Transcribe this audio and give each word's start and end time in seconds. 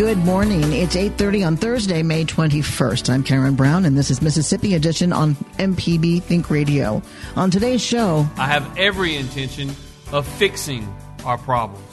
Good 0.00 0.16
morning. 0.16 0.72
It's 0.72 0.96
8:30 0.96 1.46
on 1.46 1.56
Thursday, 1.58 2.02
May 2.02 2.24
21st. 2.24 3.10
I'm 3.10 3.22
Karen 3.22 3.54
Brown 3.54 3.84
and 3.84 3.98
this 3.98 4.10
is 4.10 4.22
Mississippi 4.22 4.74
Edition 4.74 5.12
on 5.12 5.34
MPB 5.58 6.22
Think 6.22 6.48
Radio. 6.48 7.02
On 7.36 7.50
today's 7.50 7.82
show, 7.82 8.26
I 8.38 8.46
have 8.46 8.78
every 8.78 9.14
intention 9.16 9.76
of 10.10 10.26
fixing 10.26 10.88
our 11.26 11.36
problems. 11.36 11.84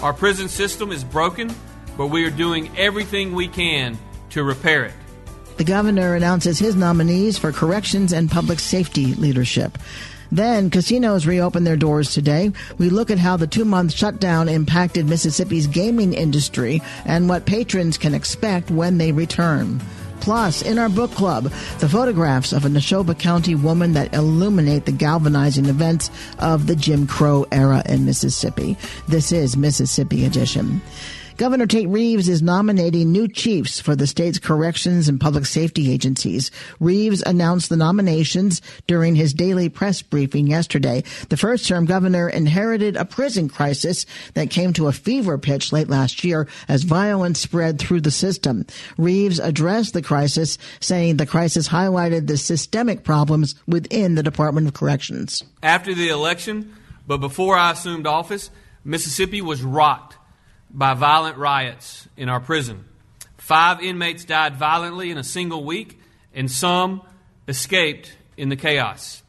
Our 0.00 0.14
prison 0.14 0.48
system 0.48 0.90
is 0.90 1.04
broken, 1.04 1.54
but 1.98 2.06
we 2.06 2.24
are 2.24 2.30
doing 2.30 2.70
everything 2.78 3.34
we 3.34 3.46
can 3.46 3.98
to 4.30 4.42
repair 4.42 4.86
it. 4.86 4.94
the 5.58 5.64
governor 5.64 6.14
announces 6.14 6.58
his 6.58 6.76
nominees 6.76 7.36
for 7.36 7.52
corrections 7.52 8.14
and 8.14 8.30
public 8.30 8.58
safety 8.58 9.12
leadership. 9.16 9.76
Then 10.30 10.70
casinos 10.70 11.26
reopen 11.26 11.64
their 11.64 11.76
doors 11.76 12.12
today. 12.12 12.52
We 12.78 12.90
look 12.90 13.10
at 13.10 13.18
how 13.18 13.36
the 13.36 13.46
two 13.46 13.64
month 13.64 13.92
shutdown 13.92 14.48
impacted 14.48 15.06
Mississippi's 15.06 15.66
gaming 15.66 16.12
industry 16.12 16.82
and 17.04 17.28
what 17.28 17.46
patrons 17.46 17.98
can 17.98 18.14
expect 18.14 18.70
when 18.70 18.98
they 18.98 19.12
return. 19.12 19.80
Plus, 20.20 20.62
in 20.62 20.78
our 20.78 20.88
book 20.88 21.12
club, 21.12 21.44
the 21.78 21.88
photographs 21.88 22.52
of 22.52 22.64
a 22.64 22.68
Neshoba 22.68 23.18
County 23.18 23.54
woman 23.54 23.92
that 23.92 24.12
illuminate 24.12 24.84
the 24.84 24.92
galvanizing 24.92 25.66
events 25.66 26.10
of 26.38 26.66
the 26.66 26.76
Jim 26.76 27.06
Crow 27.06 27.46
era 27.52 27.82
in 27.86 28.04
Mississippi. 28.04 28.76
This 29.06 29.32
is 29.32 29.56
Mississippi 29.56 30.24
Edition. 30.24 30.82
Governor 31.38 31.68
Tate 31.68 31.88
Reeves 31.88 32.28
is 32.28 32.42
nominating 32.42 33.12
new 33.12 33.28
chiefs 33.28 33.78
for 33.78 33.94
the 33.94 34.08
state's 34.08 34.40
corrections 34.40 35.08
and 35.08 35.20
public 35.20 35.46
safety 35.46 35.92
agencies. 35.92 36.50
Reeves 36.80 37.22
announced 37.24 37.68
the 37.68 37.76
nominations 37.76 38.60
during 38.88 39.14
his 39.14 39.34
daily 39.34 39.68
press 39.68 40.02
briefing 40.02 40.48
yesterday. 40.48 41.04
The 41.28 41.36
first 41.36 41.68
term 41.68 41.86
governor 41.86 42.28
inherited 42.28 42.96
a 42.96 43.04
prison 43.04 43.48
crisis 43.48 44.04
that 44.34 44.50
came 44.50 44.72
to 44.72 44.88
a 44.88 44.92
fever 44.92 45.38
pitch 45.38 45.72
late 45.72 45.88
last 45.88 46.24
year 46.24 46.48
as 46.66 46.82
violence 46.82 47.38
spread 47.38 47.78
through 47.78 48.00
the 48.00 48.10
system. 48.10 48.66
Reeves 48.96 49.38
addressed 49.38 49.94
the 49.94 50.02
crisis, 50.02 50.58
saying 50.80 51.18
the 51.18 51.24
crisis 51.24 51.68
highlighted 51.68 52.26
the 52.26 52.36
systemic 52.36 53.04
problems 53.04 53.54
within 53.64 54.16
the 54.16 54.24
Department 54.24 54.66
of 54.66 54.74
Corrections. 54.74 55.44
After 55.62 55.94
the 55.94 56.08
election, 56.08 56.74
but 57.06 57.18
before 57.18 57.56
I 57.56 57.70
assumed 57.70 58.08
office, 58.08 58.50
Mississippi 58.84 59.40
was 59.40 59.62
rocked 59.62 60.17
by 60.70 60.94
violent 60.94 61.36
riots 61.36 62.08
in 62.16 62.28
our 62.28 62.40
prison. 62.40 62.84
Five 63.36 63.80
inmates 63.80 64.24
died 64.24 64.56
violently 64.56 65.10
in 65.10 65.18
a 65.18 65.24
single 65.24 65.64
week, 65.64 65.98
and 66.34 66.50
some 66.50 67.02
escaped 67.46 68.14
in 68.36 68.48
the 68.48 68.56
chaos. 68.56 69.22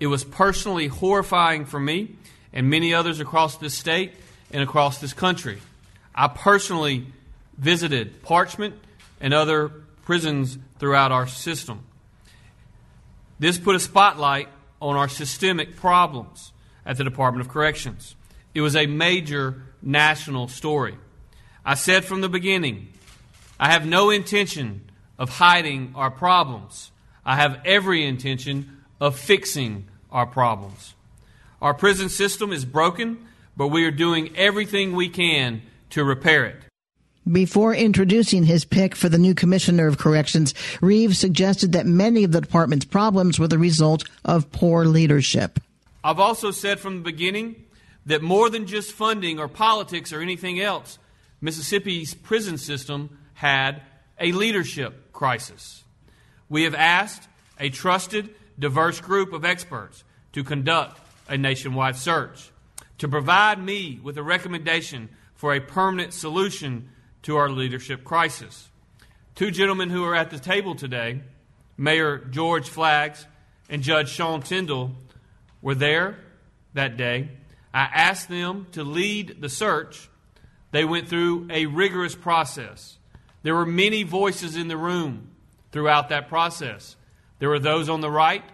It 0.00 0.08
was 0.08 0.24
personally 0.24 0.88
horrifying 0.88 1.66
for 1.66 1.78
me 1.78 2.16
and 2.52 2.68
many 2.68 2.92
others 2.92 3.20
across 3.20 3.56
this 3.58 3.74
state 3.74 4.12
and 4.50 4.62
across 4.62 4.98
this 4.98 5.12
country. 5.12 5.58
I 6.14 6.28
personally 6.28 7.06
visited 7.56 8.22
Parchman 8.22 8.72
and 9.20 9.32
other 9.32 9.68
prisons 10.04 10.58
throughout 10.78 11.12
our 11.12 11.26
system. 11.26 11.84
This 13.38 13.58
put 13.58 13.76
a 13.76 13.80
spotlight 13.80 14.48
on 14.80 14.96
our 14.96 15.08
systemic 15.08 15.76
problems 15.76 16.52
at 16.84 16.96
the 16.96 17.04
Department 17.04 17.46
of 17.46 17.52
Corrections. 17.52 18.16
It 18.54 18.60
was 18.60 18.76
a 18.76 18.86
major 18.86 19.62
national 19.82 20.48
story. 20.48 20.96
I 21.64 21.74
said 21.74 22.04
from 22.04 22.20
the 22.20 22.28
beginning, 22.28 22.88
I 23.58 23.70
have 23.70 23.86
no 23.86 24.10
intention 24.10 24.90
of 25.18 25.28
hiding 25.28 25.92
our 25.94 26.10
problems. 26.10 26.90
I 27.24 27.36
have 27.36 27.60
every 27.64 28.04
intention 28.04 28.78
of 29.00 29.18
fixing 29.18 29.86
our 30.10 30.26
problems. 30.26 30.94
Our 31.60 31.74
prison 31.74 32.08
system 32.08 32.52
is 32.52 32.64
broken, 32.64 33.26
but 33.56 33.68
we 33.68 33.84
are 33.84 33.90
doing 33.90 34.34
everything 34.36 34.94
we 34.94 35.08
can 35.08 35.62
to 35.90 36.04
repair 36.04 36.46
it. 36.46 36.56
Before 37.30 37.74
introducing 37.74 38.44
his 38.44 38.64
pick 38.64 38.96
for 38.96 39.10
the 39.10 39.18
new 39.18 39.34
commissioner 39.34 39.86
of 39.86 39.98
corrections, 39.98 40.54
Reeves 40.80 41.18
suggested 41.18 41.72
that 41.72 41.86
many 41.86 42.24
of 42.24 42.32
the 42.32 42.40
department's 42.40 42.86
problems 42.86 43.38
were 43.38 43.46
the 43.46 43.58
result 43.58 44.04
of 44.24 44.50
poor 44.50 44.86
leadership. 44.86 45.60
I've 46.02 46.18
also 46.18 46.50
said 46.50 46.80
from 46.80 46.96
the 46.96 47.02
beginning 47.02 47.66
that 48.06 48.22
more 48.22 48.50
than 48.50 48.66
just 48.66 48.92
funding 48.92 49.38
or 49.38 49.48
politics 49.48 50.12
or 50.12 50.20
anything 50.20 50.60
else, 50.60 50.98
Mississippi's 51.40 52.14
prison 52.14 52.58
system 52.58 53.18
had 53.34 53.82
a 54.18 54.32
leadership 54.32 55.12
crisis. 55.12 55.84
We 56.48 56.64
have 56.64 56.74
asked 56.74 57.28
a 57.58 57.70
trusted, 57.70 58.34
diverse 58.58 59.00
group 59.00 59.32
of 59.32 59.44
experts 59.44 60.04
to 60.32 60.44
conduct 60.44 61.00
a 61.28 61.38
nationwide 61.38 61.96
search, 61.96 62.50
to 62.98 63.08
provide 63.08 63.62
me 63.62 64.00
with 64.02 64.18
a 64.18 64.22
recommendation 64.22 65.08
for 65.34 65.54
a 65.54 65.60
permanent 65.60 66.12
solution 66.12 66.90
to 67.22 67.36
our 67.36 67.48
leadership 67.48 68.04
crisis. 68.04 68.68
Two 69.34 69.50
gentlemen 69.50 69.90
who 69.90 70.04
are 70.04 70.14
at 70.14 70.30
the 70.30 70.38
table 70.38 70.74
today, 70.74 71.22
Mayor 71.78 72.18
George 72.18 72.68
Flaggs 72.68 73.24
and 73.70 73.82
Judge 73.82 74.10
Sean 74.10 74.42
Tindell, 74.42 74.92
were 75.62 75.74
there 75.74 76.18
that 76.74 76.96
day. 76.96 77.28
I 77.72 77.82
asked 77.82 78.28
them 78.28 78.66
to 78.72 78.82
lead 78.82 79.40
the 79.40 79.48
search. 79.48 80.08
They 80.72 80.84
went 80.84 81.08
through 81.08 81.48
a 81.50 81.66
rigorous 81.66 82.14
process. 82.14 82.98
There 83.42 83.54
were 83.54 83.66
many 83.66 84.02
voices 84.02 84.56
in 84.56 84.68
the 84.68 84.76
room 84.76 85.30
throughout 85.72 86.08
that 86.08 86.28
process. 86.28 86.96
There 87.38 87.48
were 87.48 87.58
those 87.58 87.88
on 87.88 88.00
the 88.00 88.10
right 88.10 88.44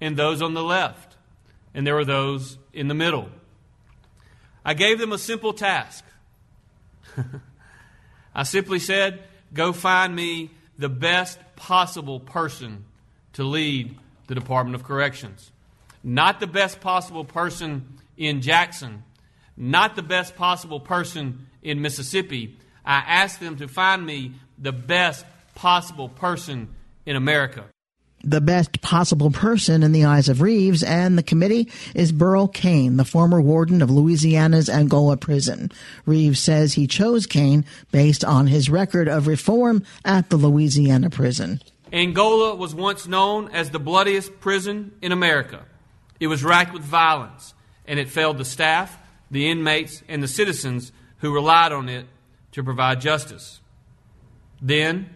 and 0.00 0.16
those 0.16 0.42
on 0.42 0.54
the 0.54 0.62
left, 0.62 1.16
and 1.72 1.86
there 1.86 1.94
were 1.94 2.04
those 2.04 2.58
in 2.72 2.88
the 2.88 2.94
middle. 2.94 3.28
I 4.64 4.74
gave 4.74 4.98
them 4.98 5.12
a 5.12 5.18
simple 5.18 5.52
task. 5.52 6.04
I 8.34 8.42
simply 8.42 8.78
said, 8.78 9.22
Go 9.52 9.72
find 9.72 10.14
me 10.14 10.50
the 10.78 10.88
best 10.88 11.38
possible 11.56 12.18
person 12.18 12.84
to 13.34 13.44
lead 13.44 13.96
the 14.26 14.34
Department 14.34 14.74
of 14.74 14.84
Corrections. 14.84 15.52
Not 16.02 16.40
the 16.40 16.46
best 16.46 16.80
possible 16.80 17.24
person 17.24 17.98
in 18.16 18.40
Jackson, 18.40 19.02
not 19.56 19.96
the 19.96 20.02
best 20.02 20.36
possible 20.36 20.80
person 20.80 21.46
in 21.62 21.80
Mississippi. 21.82 22.56
I 22.84 22.98
asked 23.06 23.40
them 23.40 23.56
to 23.56 23.68
find 23.68 24.04
me 24.04 24.32
the 24.58 24.72
best 24.72 25.24
possible 25.54 26.08
person 26.08 26.68
in 27.06 27.16
America. 27.16 27.64
the 28.26 28.40
best 28.40 28.80
possible 28.80 29.30
person 29.30 29.82
in 29.82 29.92
the 29.92 30.06
eyes 30.06 30.30
of 30.30 30.40
Reeves 30.40 30.82
and 30.82 31.18
the 31.18 31.22
committee 31.22 31.70
is 31.94 32.10
Burl 32.10 32.48
Cain, 32.48 32.96
the 32.96 33.04
former 33.04 33.40
warden 33.40 33.82
of 33.82 33.90
Louisiana's 33.90 34.70
Angola 34.70 35.16
prison. 35.18 35.70
Reeves 36.06 36.40
says 36.40 36.72
he 36.72 36.86
chose 36.86 37.26
Cain 37.26 37.64
based 37.92 38.24
on 38.24 38.46
his 38.46 38.70
record 38.70 39.08
of 39.08 39.26
reform 39.26 39.84
at 40.04 40.30
the 40.30 40.36
Louisiana 40.38 41.10
prison. 41.10 41.60
Angola 41.92 42.54
was 42.54 42.74
once 42.74 43.06
known 43.06 43.48
as 43.52 43.70
the 43.70 43.78
bloodiest 43.78 44.40
prison 44.40 44.92
in 45.02 45.12
America. 45.12 45.64
It 46.18 46.28
was 46.28 46.42
racked 46.42 46.72
with 46.72 46.82
violence, 46.82 47.53
and 47.86 47.98
it 47.98 48.08
failed 48.08 48.38
the 48.38 48.44
staff, 48.44 48.98
the 49.30 49.50
inmates, 49.50 50.02
and 50.08 50.22
the 50.22 50.28
citizens 50.28 50.92
who 51.18 51.34
relied 51.34 51.72
on 51.72 51.88
it 51.88 52.06
to 52.52 52.62
provide 52.62 53.00
justice. 53.00 53.60
Then, 54.60 55.10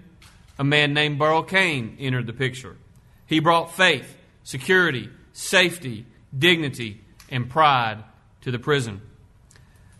a 0.58 0.64
man 0.64 0.92
named 0.92 1.18
Burl 1.18 1.42
Cain 1.42 1.96
entered 2.00 2.26
the 2.26 2.32
picture. 2.32 2.76
He 3.26 3.40
brought 3.40 3.74
faith, 3.74 4.16
security, 4.42 5.08
safety, 5.32 6.06
dignity, 6.36 7.00
and 7.30 7.48
pride 7.48 8.02
to 8.40 8.50
the 8.50 8.58
prison. 8.58 9.00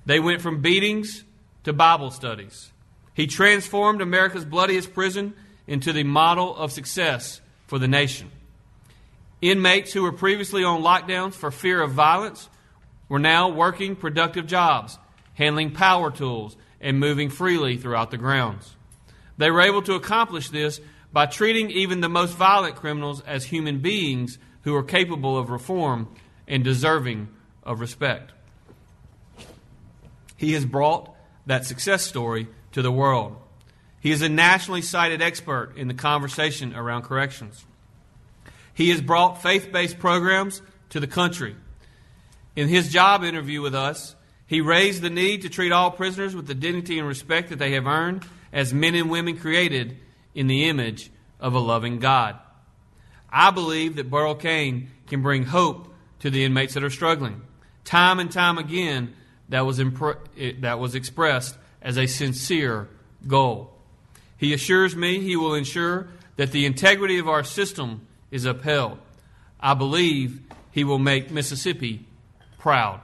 They 0.07 0.21
went 0.21 0.41
from 0.41 0.63
beatings 0.63 1.25
to 1.65 1.73
Bible 1.73 2.11
studies. 2.11 2.73
He 3.15 3.27
transformed 3.27 4.01
America's 4.01 4.45
bloodiest 4.45 4.95
prison 4.95 5.35
into 5.67 5.93
the 5.93 6.05
model 6.05 6.57
of 6.57 6.73
success 6.73 7.41
for 7.67 7.79
the 7.79 7.89
nation. 7.89 8.31
Inmates 9.41 9.93
who 9.93 10.03
were 10.03 10.13
previously 10.13 10.65
on 10.65 10.83
lockdowns 10.83 11.35
for 11.35 11.51
fear 11.51 11.83
of 11.83 11.93
violence 11.93 12.49
were 13.09 13.19
now 13.19 13.49
working 13.49 13.97
productive 13.97 14.47
jobs, 14.47 14.99
handling 15.35 15.73
power 15.73 16.11
tools, 16.11 16.57
and 16.81 17.01
moving 17.01 17.31
freely 17.31 17.77
throughout 17.77 18.11
the 18.11 18.17
grounds. 18.17 18.77
They 19.37 19.51
were 19.51 19.61
able 19.61 19.83
to 19.83 19.95
accomplish 19.95 20.51
this 20.51 20.81
by 21.13 21.27
treating 21.27 21.71
even 21.71 22.01
the 22.01 22.09
most 22.09 22.35
violent 22.35 22.77
criminals 22.77 23.23
as 23.23 23.45
human 23.45 23.79
beings 23.79 24.39
who 24.63 24.75
are 24.75 24.83
capable 24.83 25.39
of 25.39 25.51
reform 25.51 26.09
and 26.47 26.63
deserving 26.63 27.29
of 27.63 27.81
respect. 27.81 28.33
He 30.37 30.53
has 30.53 30.65
brought 30.65 31.15
that 31.47 31.65
success 31.65 32.03
story 32.03 32.49
to 32.73 32.83
the 32.83 32.93
world. 32.93 33.37
He 34.01 34.11
is 34.11 34.23
a 34.23 34.29
nationally 34.29 34.83
cited 34.83 35.21
expert 35.21 35.73
in 35.77 35.89
the 35.89 35.95
conversation 35.95 36.75
around 36.75 37.03
corrections. 37.03 37.65
He 38.73 38.91
has 38.91 39.01
brought 39.01 39.43
faith 39.43 39.73
based 39.73 39.99
programs 39.99 40.63
to 40.91 41.01
the 41.01 41.07
country. 41.07 41.57
In 42.59 42.67
his 42.67 42.89
job 42.89 43.23
interview 43.23 43.63
with 43.63 43.77
us, 43.77 44.17
he 44.45 44.61
raised 44.61 45.01
the 45.01 45.11
need 45.11 45.43
to 45.43 45.49
treat 45.49 45.71
all 45.71 45.93
prisoners 45.93 46.35
with 46.35 46.49
the 46.49 46.57
dignity 46.57 46.99
and 46.99 47.07
respect 47.07 47.51
that 47.51 47.61
they 47.61 47.75
have 47.75 47.87
earned 47.87 48.27
as 48.53 48.75
men 48.75 48.97
and 48.97 49.09
women 49.09 49.39
created 49.39 49.97
in 50.35 50.49
the 50.49 50.69
image 50.69 51.09
of 51.39 51.55
a 51.55 51.61
loving 51.61 52.01
God. 52.01 52.37
I 53.31 53.53
believe 53.53 53.95
that 53.95 54.11
Burl 54.11 54.35
Cain 54.35 54.91
can 55.07 55.23
bring 55.23 55.45
hope 55.45 55.95
to 56.19 56.31
the 56.31 56.43
inmates 56.43 56.75
that 56.75 56.83
are 56.83 56.91
struggling. 56.91 57.43
Time 57.85 58.19
and 58.19 58.33
time 58.33 58.59
again, 58.59 59.15
that 59.51 59.65
was, 59.65 59.79
imp- 59.79 60.29
eh, 60.37 60.55
that 60.59 60.81
was 60.81 60.97
expressed 60.97 61.57
as 61.81 61.97
a 61.97 62.09
sincere 62.09 62.89
goal. 63.29 63.73
He 64.37 64.53
assures 64.53 64.97
me 64.97 65.21
he 65.21 65.37
will 65.37 65.55
ensure 65.55 66.09
that 66.35 66.51
the 66.51 66.67
integrity 66.67 67.21
of 67.21 67.29
our 67.29 67.45
system 67.45 68.09
is 68.33 68.47
upheld. 68.47 68.99
I 69.61 69.75
believe 69.75 70.41
he 70.73 70.83
will 70.83 70.99
make 70.99 71.31
Mississippi 71.31 72.08
proud. 72.59 73.01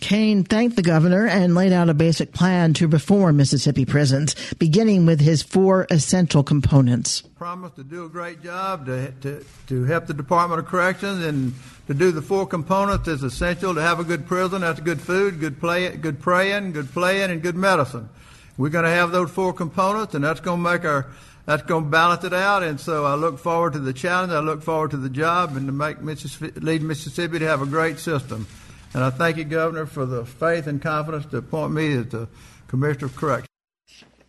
Cain 0.00 0.42
thanked 0.42 0.76
the 0.76 0.82
governor 0.82 1.26
and 1.26 1.54
laid 1.54 1.72
out 1.72 1.88
a 1.88 1.94
basic 1.94 2.32
plan 2.32 2.72
to 2.74 2.88
reform 2.88 3.36
Mississippi 3.36 3.84
prisons, 3.84 4.34
beginning 4.54 5.06
with 5.06 5.20
his 5.20 5.42
four 5.42 5.86
essential 5.90 6.42
components. 6.42 7.22
Promised 7.36 7.76
to 7.76 7.84
do 7.84 8.04
a 8.04 8.08
great 8.08 8.42
job 8.42 8.86
to, 8.86 9.12
to, 9.20 9.44
to 9.68 9.84
help 9.84 10.06
the 10.06 10.14
Department 10.14 10.60
of 10.60 10.66
Corrections 10.66 11.24
and 11.24 11.54
to 11.86 11.94
do 11.94 12.10
the 12.10 12.22
four 12.22 12.46
components 12.46 13.06
is 13.06 13.22
essential 13.22 13.74
to 13.74 13.82
have 13.82 14.00
a 14.00 14.04
good 14.04 14.26
prison. 14.26 14.62
That's 14.62 14.80
good 14.80 15.00
food, 15.00 15.38
good 15.40 15.60
play, 15.60 15.94
good 15.96 16.20
praying, 16.20 16.72
good 16.72 16.90
playing, 16.90 17.30
and 17.30 17.42
good 17.42 17.56
medicine. 17.56 18.08
We're 18.56 18.70
going 18.70 18.84
to 18.84 18.90
have 18.90 19.12
those 19.12 19.30
four 19.30 19.52
components, 19.52 20.14
and 20.14 20.24
that's 20.24 20.40
going 20.40 20.62
to 20.62 20.70
make 20.70 20.84
our 20.84 21.06
that's 21.44 21.62
going 21.64 21.84
to 21.84 21.90
balance 21.90 22.22
it 22.22 22.32
out. 22.32 22.62
And 22.62 22.78
so 22.80 23.04
I 23.04 23.14
look 23.14 23.38
forward 23.38 23.72
to 23.72 23.80
the 23.80 23.92
challenge. 23.92 24.32
I 24.32 24.38
look 24.38 24.62
forward 24.62 24.92
to 24.92 24.96
the 24.96 25.10
job 25.10 25.56
and 25.56 25.66
to 25.66 25.72
make 25.72 26.00
Mississippi, 26.00 26.60
lead 26.60 26.82
Mississippi 26.82 27.40
to 27.40 27.46
have 27.46 27.62
a 27.62 27.66
great 27.66 27.98
system. 27.98 28.46
And 28.94 29.02
I 29.02 29.10
thank 29.10 29.36
you, 29.38 29.44
Governor, 29.44 29.86
for 29.86 30.04
the 30.04 30.24
faith 30.26 30.66
and 30.66 30.80
confidence 30.80 31.26
to 31.26 31.38
appoint 31.38 31.72
me 31.72 31.96
as 31.96 32.08
the 32.08 32.28
Commissioner 32.68 33.06
of 33.06 33.16
Corrections. 33.16 33.48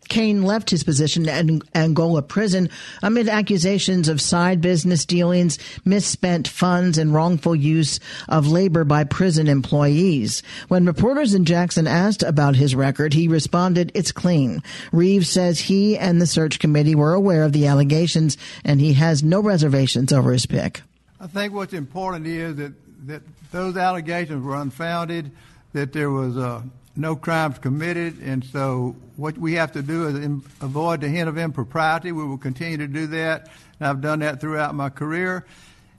Cain 0.09 0.43
left 0.43 0.69
his 0.69 0.83
position 0.83 1.27
at 1.27 1.45
Angola 1.73 2.21
prison 2.21 2.69
amid 3.01 3.27
accusations 3.29 4.07
of 4.07 4.21
side 4.21 4.61
business 4.61 5.05
dealings, 5.05 5.57
misspent 5.85 6.47
funds, 6.47 6.97
and 6.97 7.13
wrongful 7.13 7.55
use 7.55 7.99
of 8.27 8.47
labor 8.47 8.83
by 8.83 9.05
prison 9.05 9.47
employees. 9.47 10.43
When 10.67 10.85
reporters 10.85 11.33
in 11.33 11.45
Jackson 11.45 11.87
asked 11.87 12.21
about 12.21 12.55
his 12.55 12.75
record, 12.75 13.13
he 13.13 13.27
responded, 13.27 13.91
It's 13.95 14.11
clean. 14.11 14.61
Reeves 14.91 15.29
says 15.29 15.59
he 15.59 15.97
and 15.97 16.21
the 16.21 16.27
search 16.27 16.59
committee 16.59 16.95
were 16.95 17.13
aware 17.13 17.43
of 17.43 17.53
the 17.53 17.67
allegations 17.67 18.37
and 18.63 18.79
he 18.79 18.93
has 18.93 19.23
no 19.23 19.39
reservations 19.39 20.13
over 20.13 20.31
his 20.31 20.45
pick. 20.45 20.81
I 21.19 21.27
think 21.27 21.53
what's 21.53 21.73
important 21.73 22.27
is 22.27 22.57
that 22.57 22.73
that 23.07 23.21
those 23.51 23.77
allegations 23.77 24.43
were 24.43 24.55
unfounded, 24.55 25.31
that 25.73 25.93
there 25.93 26.09
was 26.09 26.37
uh, 26.37 26.61
no 26.95 27.15
crimes 27.15 27.59
committed, 27.59 28.21
and 28.21 28.43
so 28.45 28.95
what 29.15 29.37
we 29.37 29.53
have 29.53 29.71
to 29.73 29.81
do 29.81 30.07
is 30.07 30.15
avoid 30.61 31.01
the 31.01 31.09
hint 31.09 31.29
of 31.29 31.37
impropriety. 31.37 32.11
We 32.11 32.25
will 32.25 32.37
continue 32.37 32.77
to 32.77 32.87
do 32.87 33.07
that, 33.07 33.49
and 33.79 33.87
I've 33.87 34.01
done 34.01 34.19
that 34.19 34.39
throughout 34.39 34.75
my 34.75 34.89
career. 34.89 35.45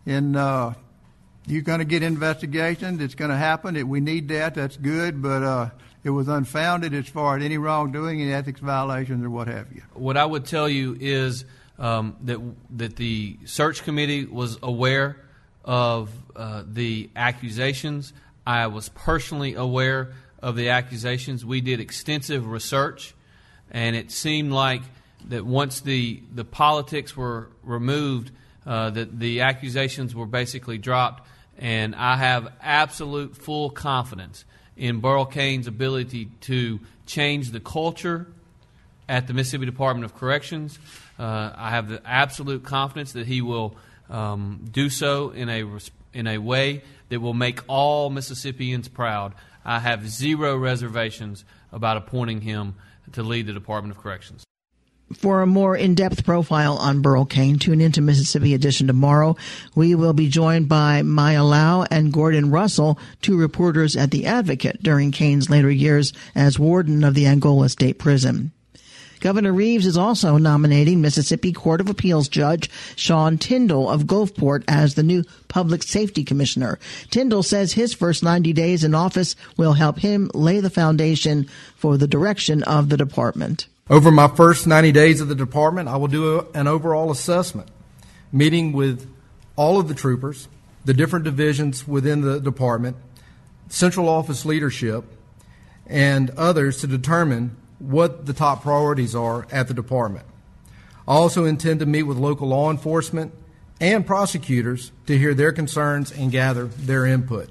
And 0.07 0.37
uh, 0.37 0.75
you're 1.47 1.63
going 1.63 1.79
to 1.81 1.85
get 1.85 2.03
investigations. 2.03 3.01
It's 3.01 3.15
going 3.15 3.31
to 3.31 3.37
happen. 3.37 3.77
It, 3.77 3.89
we 3.89 4.01
need 4.01 4.29
that. 4.29 4.55
That's 4.55 4.77
good, 4.77 5.23
but. 5.23 5.43
Uh, 5.43 5.71
it 6.05 6.11
was 6.11 6.29
unfounded 6.29 6.93
as 6.93 7.09
far 7.09 7.39
as 7.39 7.43
any 7.43 7.57
wrongdoing, 7.57 8.21
any 8.21 8.31
ethics 8.31 8.61
violations, 8.61 9.25
or 9.25 9.31
what 9.31 9.49
have 9.49 9.73
you. 9.73 9.81
What 9.95 10.19
I 10.19 10.27
would 10.27 10.45
tell 10.45 10.69
you 10.69 10.95
is 11.01 11.47
um, 11.79 12.17
that 12.25 12.39
that 12.77 12.97
the 12.97 13.39
search 13.47 13.85
committee 13.85 14.27
was 14.27 14.59
aware 14.63 15.24
of 15.65 16.11
uh, 16.37 16.63
the 16.67 17.11
accusations. 17.17 18.13
I 18.47 18.67
was 18.67 18.89
personally 18.91 19.55
aware 19.55 20.13
of 20.43 20.57
the 20.57 20.69
accusations. 20.69 21.45
We 21.45 21.61
did 21.61 21.81
extensive 21.81 22.47
research, 22.47 23.15
and 23.71 23.97
it 23.97 24.11
seemed 24.11 24.53
like 24.53 24.83
that 25.29 25.47
once 25.47 25.81
the, 25.81 26.21
the 26.35 26.45
politics 26.45 27.17
were 27.17 27.49
removed, 27.63 28.31
uh, 28.67 28.91
that 28.91 29.19
the 29.19 29.41
accusations 29.41 30.15
were 30.15 30.27
basically 30.27 30.79
dropped. 30.79 31.27
And 31.59 31.95
I 31.95 32.17
have 32.17 32.53
absolute 32.61 33.37
full 33.37 33.71
confidence 33.71 34.45
in 34.77 35.01
Burl 35.01 35.25
Cain's 35.25 35.67
ability 35.67 36.27
to 36.43 36.81
change 37.07 37.51
the 37.53 37.61
culture 37.61 38.27
at 39.09 39.27
the 39.27 39.35
Mississippi 39.35 39.67
Department 39.67 40.05
of 40.05 40.17
Corrections. 40.17 40.79
Uh, 41.19 41.53
I 41.55 41.71
have 41.71 41.89
the 41.89 42.03
absolute 42.05 42.65
confidence 42.65 43.13
that 43.13 43.27
he 43.27 43.41
will 43.41 43.77
um, 44.09 44.67
do 44.71 44.89
so 44.91 45.31
in 45.31 45.49
a 45.49 45.65
in 46.13 46.27
a 46.27 46.39
way 46.39 46.83
that 47.09 47.21
will 47.21 47.35
make 47.35 47.61
all 47.69 48.11
Mississippians 48.11 48.89
proud. 48.89 49.35
I 49.65 49.81
have 49.81 50.09
zero 50.09 50.57
reservations 50.57 51.45
about 51.73 51.97
appointing 51.97 52.43
him 52.43 52.75
to 53.13 53.23
lead 53.23 53.47
the 53.47 53.53
Department 53.53 53.97
of 53.97 54.03
Corrections. 54.03 54.45
For 55.13 55.43
a 55.43 55.47
more 55.47 55.77
in-depth 55.77 56.25
profile 56.25 56.77
on 56.77 57.03
Burl 57.03 57.25
Cain, 57.27 57.59
tune 57.59 57.81
into 57.81 58.01
Mississippi 58.01 58.55
Edition 58.55 58.87
tomorrow. 58.87 59.37
We 59.75 59.95
will 59.95 60.15
be 60.15 60.29
joined 60.29 60.69
by 60.69 61.03
Maya 61.03 61.45
Lau 61.45 61.85
and 61.91 62.13
Gordon 62.13 62.51
Russell, 62.51 62.99
two 63.21 63.39
reporters 63.39 63.97
at 63.97 64.11
The 64.11 64.27
Advocate 64.27 64.83
during 64.83 65.13
Cain's 65.13 65.51
later 65.51 65.71
years 65.71 66.13
as 66.35 66.59
warden 66.59 67.05
of 67.05 67.15
the 67.15 67.27
Angola 67.27 67.69
State 67.69 67.99
Prison. 67.99 68.53
Governor 69.25 69.55
Reeves 69.55 69.87
is 69.87 69.97
also 69.97 70.37
nominating 70.37 71.01
Mississippi 71.01 71.51
Court 71.51 71.81
of 71.81 71.89
Appeals 71.89 72.29
Judge 72.29 72.69
Sean 72.95 73.39
Tindell 73.39 73.89
of 73.89 74.03
Gulfport 74.03 74.65
as 74.69 74.97
the 74.97 75.03
new 75.03 75.25
Public 75.49 75.83
Safety 75.83 76.25
Commissioner. 76.25 76.79
Tindell 77.11 77.43
says 77.43 77.73
his 77.73 77.95
first 77.95 78.23
90 78.23 78.53
days 78.53 78.85
in 78.85 78.95
office 78.95 79.35
will 79.57 79.73
help 79.73 79.99
him 79.99 80.31
lay 80.35 80.61
the 80.61 80.69
foundation 80.69 81.49
for 81.75 81.97
the 81.97 82.07
direction 82.07 82.63
of 82.65 82.91
the 82.91 82.99
department. 82.99 83.67
Over 83.89 84.11
my 84.11 84.29
first 84.29 84.67
90 84.67 84.93
days 84.93 85.23
of 85.23 85.29
the 85.29 85.35
department, 85.35 85.89
I 85.89 85.97
will 85.97 86.09
do 86.09 86.41
a, 86.41 86.47
an 86.53 86.67
overall 86.67 87.11
assessment, 87.11 87.71
meeting 88.31 88.75
with 88.75 89.11
all 89.57 89.81
of 89.81 89.89
the 89.89 89.95
troopers, 89.95 90.49
the 90.85 90.93
different 90.93 91.25
divisions 91.25 91.89
within 91.89 92.21
the 92.21 92.41
department, 92.41 92.99
central 93.71 94.07
office 94.07 94.45
leadership, 94.45 95.03
and 95.87 96.29
others 96.33 96.83
to 96.83 96.87
determine 96.87 97.57
what 97.79 98.27
the 98.27 98.33
top 98.33 98.63
priorities 98.63 99.15
are 99.15 99.47
at 99.51 99.69
the 99.69 99.75
department. 99.75 100.27
I 101.07 101.15
also 101.15 101.45
intend 101.45 101.81
to 101.81 101.87
meet 101.87 102.05
with 102.05 102.17
local 102.17 102.49
law 102.49 102.71
enforcement 102.71 103.35
and 103.81 104.07
prosecutors 104.07 104.93
to 105.07 105.19
hear 105.19 105.35
their 105.35 105.53
concerns 105.53 106.13
and 106.13 106.31
gather 106.31 106.67
their 106.67 107.05
input. 107.05 107.51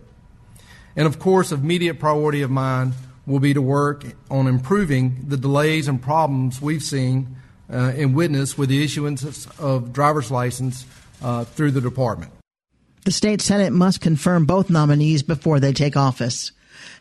And 0.96 1.06
of 1.06 1.20
course, 1.20 1.52
immediate 1.52 2.00
priority 2.00 2.42
of 2.42 2.52
mine 2.52 2.94
will 3.26 3.40
be 3.40 3.54
to 3.54 3.62
work 3.62 4.06
on 4.30 4.48
improving 4.48 5.26
the 5.28 5.38
delays 5.38 5.88
and 5.88 6.02
problems 6.02 6.62
we've 6.62 6.84
seen 6.84 7.36
uh, 7.72 7.94
and 7.96 8.16
witnessed 8.16 8.58
with 8.58 8.70
the 8.70 8.84
issuance 8.84 9.48
of 9.60 9.94
driver's 9.94 10.30
license 10.30 10.86
uh, 11.22 11.44
through 11.46 11.72
the 11.72 11.82
department. 11.82 12.32
The 13.06 13.12
state 13.12 13.42
Senate 13.42 13.74
must 13.74 14.02
confirm 14.02 14.46
both 14.46 14.70
nominees 14.70 15.24
before 15.24 15.60
they 15.60 15.74
take 15.74 15.98
office. 15.98 16.52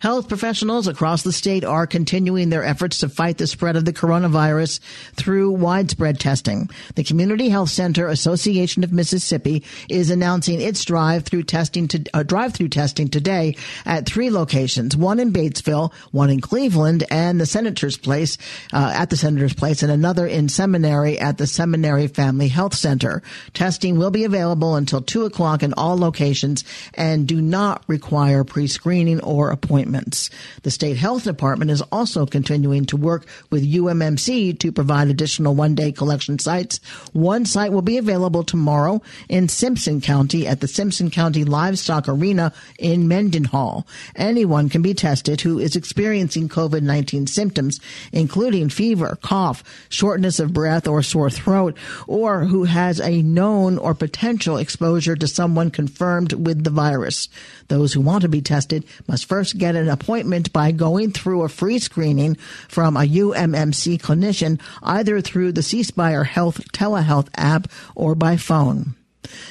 Health 0.03 0.27
professionals 0.27 0.89
across 0.89 1.23
the 1.23 1.31
state 1.31 1.65
are 1.65 1.87
continuing 1.87 2.51
their 2.51 2.65
efforts 2.65 2.99
to 2.99 3.09
fight 3.09 3.39
the 3.39 3.47
spread 3.47 3.77
of 3.77 3.85
the 3.85 3.93
coronavirus 3.93 4.81
through 5.15 5.53
widespread 5.53 6.19
testing. 6.19 6.69
The 6.97 7.05
Community 7.05 7.49
Health 7.51 7.71
Center 7.71 8.09
Association 8.09 8.83
of 8.83 8.93
Mississippi 8.93 9.63
is 9.89 10.11
announcing 10.11 10.61
its 10.61 10.85
drive-through 10.85 11.45
testing 11.45 11.87
to 11.87 12.03
uh, 12.15 12.25
drive-through 12.25 12.71
testing 12.71 13.07
today 13.07 13.55
at 13.87 14.05
three 14.05 14.29
locations: 14.29 14.97
one 14.97 15.21
in 15.21 15.33
Batesville, 15.33 15.93
one 16.11 16.31
in 16.31 16.41
Cleveland, 16.41 17.05
and 17.09 17.41
the 17.41 17.47
Senator's 17.47 17.97
Place 17.97 18.39
uh, 18.73 18.91
at 18.97 19.09
the 19.09 19.17
Senator's 19.17 19.55
Place, 19.55 19.85
and 19.85 19.93
another 19.93 20.27
in 20.27 20.49
Seminary 20.49 21.17
at 21.17 21.39
the 21.39 21.47
Seminary 21.47 22.09
Family 22.09 22.49
Health 22.49 22.75
Center. 22.75 23.23
Testing 23.55 23.99
will 23.99 24.11
be 24.11 24.25
available 24.25 24.75
until 24.75 25.01
two 25.01 25.27
o'clock 25.27 25.63
in 25.63 25.73
all 25.75 25.97
locations 25.97 26.65
and 26.95 27.29
do 27.29 27.41
not 27.41 27.85
require 27.87 28.43
pre-screening 28.43 29.21
or 29.21 29.51
appointment 29.51 29.92
appointments. 29.93 30.31
The 30.63 30.71
state 30.71 30.97
health 30.97 31.25
department 31.25 31.71
is 31.71 31.83
also 31.93 32.27
continuing 32.27 32.87
to 32.87 32.97
work 32.97 33.27
with 33.51 33.71
UMMC 33.71 34.59
to 34.59 34.73
provide 34.73 35.09
additional 35.09 35.55
one 35.55 35.75
day 35.75 35.93
collection 35.93 36.39
sites. 36.39 36.81
One 37.13 37.45
site 37.45 37.73
will 37.73 37.83
be 37.83 37.99
available 37.99 38.43
tomorrow 38.43 39.03
in 39.29 39.49
Simpson 39.49 40.01
County 40.01 40.47
at 40.47 40.61
the 40.61 40.69
Simpson 40.69 41.11
County 41.11 41.45
Livestock 41.45 42.09
Arena 42.09 42.53
in 42.79 43.09
Mendenhall. 43.09 43.87
Anyone 44.17 44.69
can 44.69 44.83
be 44.83 44.95
tested 44.95 45.41
who 45.41 45.59
is 45.59 45.77
experiencing 45.77 46.49
COVID 46.49 46.83
19 46.83 47.27
symptoms, 47.27 47.81
including 48.13 48.69
fever, 48.69 49.19
cough, 49.23 49.63
shortness 49.89 50.41
of 50.41 50.53
breath, 50.53 50.89
or 50.89 51.03
sore 51.03 51.31
throat, 51.31 51.77
or 52.07 52.45
who 52.45 52.65
has 52.65 53.01
a 53.01 53.23
known 53.23 53.79
or 53.79 53.95
potential 53.95 54.57
exposure 54.57 55.17
to 55.17 55.27
someone 55.27 55.71
confirmed 55.71 56.33
with 56.33 56.65
the 56.65 56.71
virus. 56.71 57.29
Those 57.73 57.95
who 57.95 58.03
want 58.03 58.21
to 58.21 58.29
be 58.29 58.43
tested 58.43 58.85
must 59.09 59.25
first 59.25 59.57
get 59.57 59.77
an 59.77 59.89
appointment 59.89 60.53
by 60.53 60.73
going 60.73 61.11
through 61.11 61.41
a 61.43 61.49
free 61.49 61.79
screening 61.79 62.35
from 62.69 62.99
a 62.99 63.09
UMMC 63.09 63.99
clinician, 63.99 64.61
either 64.83 65.23
through 65.23 65.53
the 65.53 65.63
C 65.63 65.83
Spire 65.83 66.25
Health 66.25 66.61
telehealth 66.73 67.29
app 67.35 67.69
or 67.95 68.15
by 68.15 68.37
phone. 68.37 68.95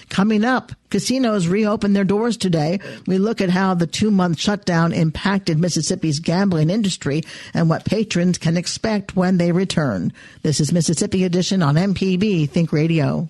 Coming 0.09 0.45
up, 0.45 0.71
casinos 0.91 1.47
reopen 1.47 1.93
their 1.93 2.03
doors 2.03 2.37
today. 2.37 2.79
We 3.07 3.17
look 3.17 3.41
at 3.41 3.49
how 3.49 3.73
the 3.73 3.87
two 3.87 4.11
month 4.11 4.39
shutdown 4.39 4.93
impacted 4.93 5.57
Mississippi's 5.57 6.19
gambling 6.19 6.69
industry 6.69 7.23
and 7.55 7.71
what 7.71 7.85
patrons 7.85 8.37
can 8.37 8.55
expect 8.55 9.15
when 9.15 9.39
they 9.39 9.51
return. 9.51 10.13
This 10.43 10.59
is 10.59 10.71
Mississippi 10.71 11.23
Edition 11.23 11.63
on 11.63 11.73
MPB 11.73 12.51
Think 12.51 12.71
Radio. 12.71 13.29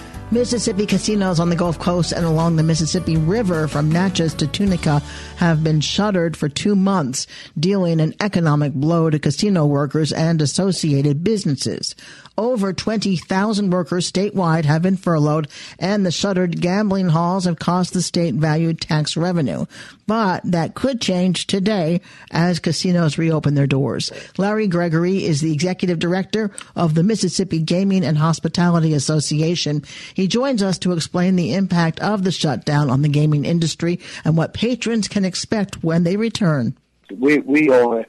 Mississippi 0.33 0.85
casinos 0.85 1.41
on 1.41 1.49
the 1.49 1.57
Gulf 1.57 1.77
Coast 1.77 2.13
and 2.13 2.25
along 2.25 2.55
the 2.55 2.63
Mississippi 2.63 3.17
River 3.17 3.67
from 3.67 3.91
Natchez 3.91 4.33
to 4.35 4.47
Tunica 4.47 5.01
have 5.35 5.61
been 5.61 5.81
shuttered 5.81 6.37
for 6.37 6.47
two 6.47 6.73
months, 6.73 7.27
dealing 7.59 7.99
an 7.99 8.15
economic 8.21 8.71
blow 8.71 9.09
to 9.09 9.19
casino 9.19 9.65
workers 9.65 10.13
and 10.13 10.41
associated 10.41 11.21
businesses. 11.21 11.95
Over 12.37 12.71
20,000 12.71 13.69
workers 13.71 14.09
statewide 14.09 14.65
have 14.65 14.81
been 14.81 14.95
furloughed, 14.95 15.47
and 15.77 16.05
the 16.05 16.11
shuttered 16.11 16.61
gambling 16.61 17.09
halls 17.09 17.45
have 17.45 17.59
cost 17.59 17.93
the 17.93 18.01
state 18.01 18.35
valued 18.35 18.79
tax 18.79 19.17
revenue. 19.17 19.65
But 20.07 20.43
that 20.45 20.73
could 20.73 21.01
change 21.01 21.45
today 21.47 22.01
as 22.31 22.59
casinos 22.59 23.17
reopen 23.17 23.55
their 23.55 23.67
doors. 23.67 24.11
Larry 24.37 24.67
Gregory 24.67 25.25
is 25.25 25.41
the 25.41 25.51
executive 25.51 25.99
director 25.99 26.51
of 26.75 26.95
the 26.95 27.03
Mississippi 27.03 27.59
Gaming 27.59 28.05
and 28.05 28.17
Hospitality 28.17 28.93
Association. 28.93 29.83
He 30.13 30.27
joins 30.27 30.63
us 30.63 30.77
to 30.79 30.93
explain 30.93 31.35
the 31.35 31.53
impact 31.53 31.99
of 31.99 32.23
the 32.23 32.31
shutdown 32.31 32.89
on 32.89 33.01
the 33.01 33.09
gaming 33.09 33.43
industry 33.43 33.99
and 34.23 34.37
what 34.37 34.53
patrons 34.53 35.07
can 35.07 35.25
expect 35.25 35.83
when 35.83 36.03
they 36.03 36.15
return. 36.15 36.77
We, 37.13 37.39
we 37.39 37.69
are 37.69 38.05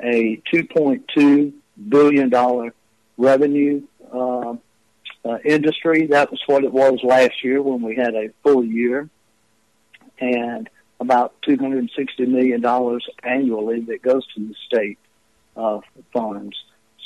a 0.00 0.36
$2.2 0.52 1.52
billion 1.88 2.72
revenue 3.18 3.82
uh, 4.12 4.54
uh, 5.24 5.38
industry. 5.44 6.06
That 6.06 6.30
was 6.30 6.40
what 6.46 6.64
it 6.64 6.72
was 6.72 7.00
last 7.02 7.44
year 7.44 7.60
when 7.60 7.82
we 7.82 7.96
had 7.96 8.14
a 8.14 8.30
full 8.42 8.64
year, 8.64 9.10
and 10.18 10.70
about 11.00 11.34
two 11.42 11.56
hundred 11.58 11.80
and 11.80 11.90
sixty 11.94 12.24
million 12.24 12.60
dollars 12.60 13.06
annually 13.22 13.80
that 13.82 14.00
goes 14.02 14.26
to 14.34 14.40
the 14.40 14.54
state 14.66 14.98
uh, 15.56 15.80
funds. 16.12 16.56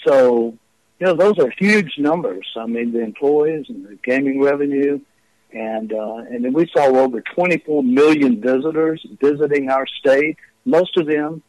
So, 0.06 0.56
you 1.00 1.06
know, 1.06 1.14
those 1.14 1.38
are 1.38 1.52
huge 1.58 1.94
numbers. 1.98 2.46
I 2.56 2.66
mean, 2.66 2.92
the 2.92 3.00
employees 3.00 3.66
and 3.68 3.86
the 3.86 3.98
gaming 4.04 4.40
revenue, 4.40 5.00
and 5.52 5.92
uh, 5.92 6.16
and 6.30 6.44
then 6.44 6.52
we 6.52 6.70
saw 6.72 6.84
over 6.84 7.20
24 7.20 7.82
million 7.82 8.40
visitors 8.40 9.04
visiting 9.20 9.70
our 9.70 9.86
state. 9.86 10.36
Most 10.64 10.96
of 10.96 11.06
them 11.06 11.42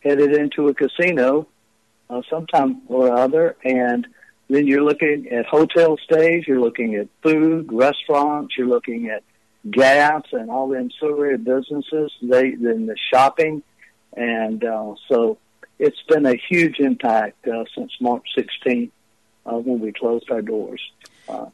headed 0.00 0.34
into 0.34 0.68
a 0.68 0.74
casino 0.74 1.46
uh, 2.12 2.22
sometime 2.28 2.82
or 2.88 3.12
other. 3.16 3.56
And 3.64 4.06
then 4.48 4.66
you're 4.66 4.82
looking 4.82 5.28
at 5.30 5.46
hotel 5.46 5.96
stays, 6.04 6.44
you're 6.46 6.60
looking 6.60 6.94
at 6.96 7.08
food, 7.22 7.72
restaurants, 7.72 8.54
you're 8.56 8.68
looking 8.68 9.08
at 9.08 9.22
gas 9.70 10.22
and 10.32 10.50
all 10.50 10.68
the 10.68 10.78
ancillary 10.78 11.38
businesses, 11.38 12.12
they 12.20 12.54
then 12.54 12.86
the 12.86 12.96
shopping. 13.12 13.62
And 14.14 14.62
uh, 14.62 14.94
so 15.08 15.38
it's 15.78 16.02
been 16.08 16.26
a 16.26 16.36
huge 16.48 16.80
impact 16.80 17.46
uh, 17.48 17.64
since 17.74 17.92
March 18.00 18.26
16th 18.36 18.90
uh, 19.46 19.58
when 19.58 19.80
we 19.80 19.92
closed 19.92 20.30
our 20.30 20.42
doors. 20.42 20.80
Uh, 21.28 21.46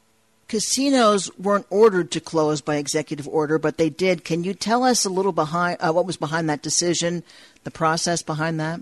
Casinos 0.48 1.30
weren't 1.38 1.66
ordered 1.68 2.10
to 2.12 2.20
close 2.20 2.62
by 2.62 2.76
executive 2.76 3.28
order, 3.28 3.58
but 3.58 3.76
they 3.76 3.90
did. 3.90 4.24
Can 4.24 4.44
you 4.44 4.54
tell 4.54 4.82
us 4.82 5.04
a 5.04 5.10
little 5.10 5.32
behind 5.32 5.76
uh, 5.80 5.92
what 5.92 6.06
was 6.06 6.16
behind 6.16 6.48
that 6.48 6.62
decision, 6.62 7.22
the 7.64 7.70
process 7.70 8.22
behind 8.22 8.58
that? 8.58 8.80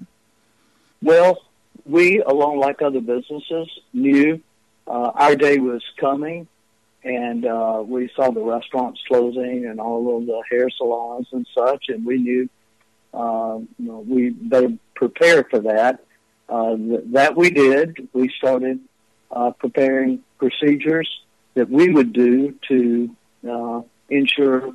Well, 1.03 1.39
we, 1.89 2.21
along 2.21 2.59
like 2.59 2.83
other 2.83 3.01
businesses, 3.01 3.69
knew 3.93 4.41
uh, 4.87 5.11
our 5.15 5.37
day 5.37 5.59
was 5.59 5.83
coming, 5.99 6.47
and 7.05 7.45
uh, 7.47 7.83
we 7.87 8.11
saw 8.17 8.31
the 8.31 8.41
restaurants 8.41 9.01
closing 9.07 9.67
and 9.67 9.81
all 9.81 10.19
of 10.19 10.27
the 10.27 10.43
hair 10.51 10.69
salons 10.71 11.29
and 11.33 11.47
such, 11.57 11.87
and 11.89 12.05
we 12.05 12.19
knew 12.19 12.49
uh, 13.15 13.59
you 13.79 13.87
know, 13.87 14.05
we 14.07 14.31
better 14.31 14.73
prepare 14.95 15.45
for 15.45 15.61
that. 15.61 16.05
Uh, 16.49 16.77
th- 16.77 17.01
that 17.07 17.37
we 17.37 17.51
did. 17.51 18.09
We 18.13 18.31
started 18.37 18.81
uh, 19.31 19.53
preparing 19.53 20.23
procedures 20.39 21.09
that 21.55 21.71
we 21.71 21.91
would 21.91 22.13
do 22.13 22.55
to 22.69 23.17
uh, 23.49 23.81
ensure 24.09 24.73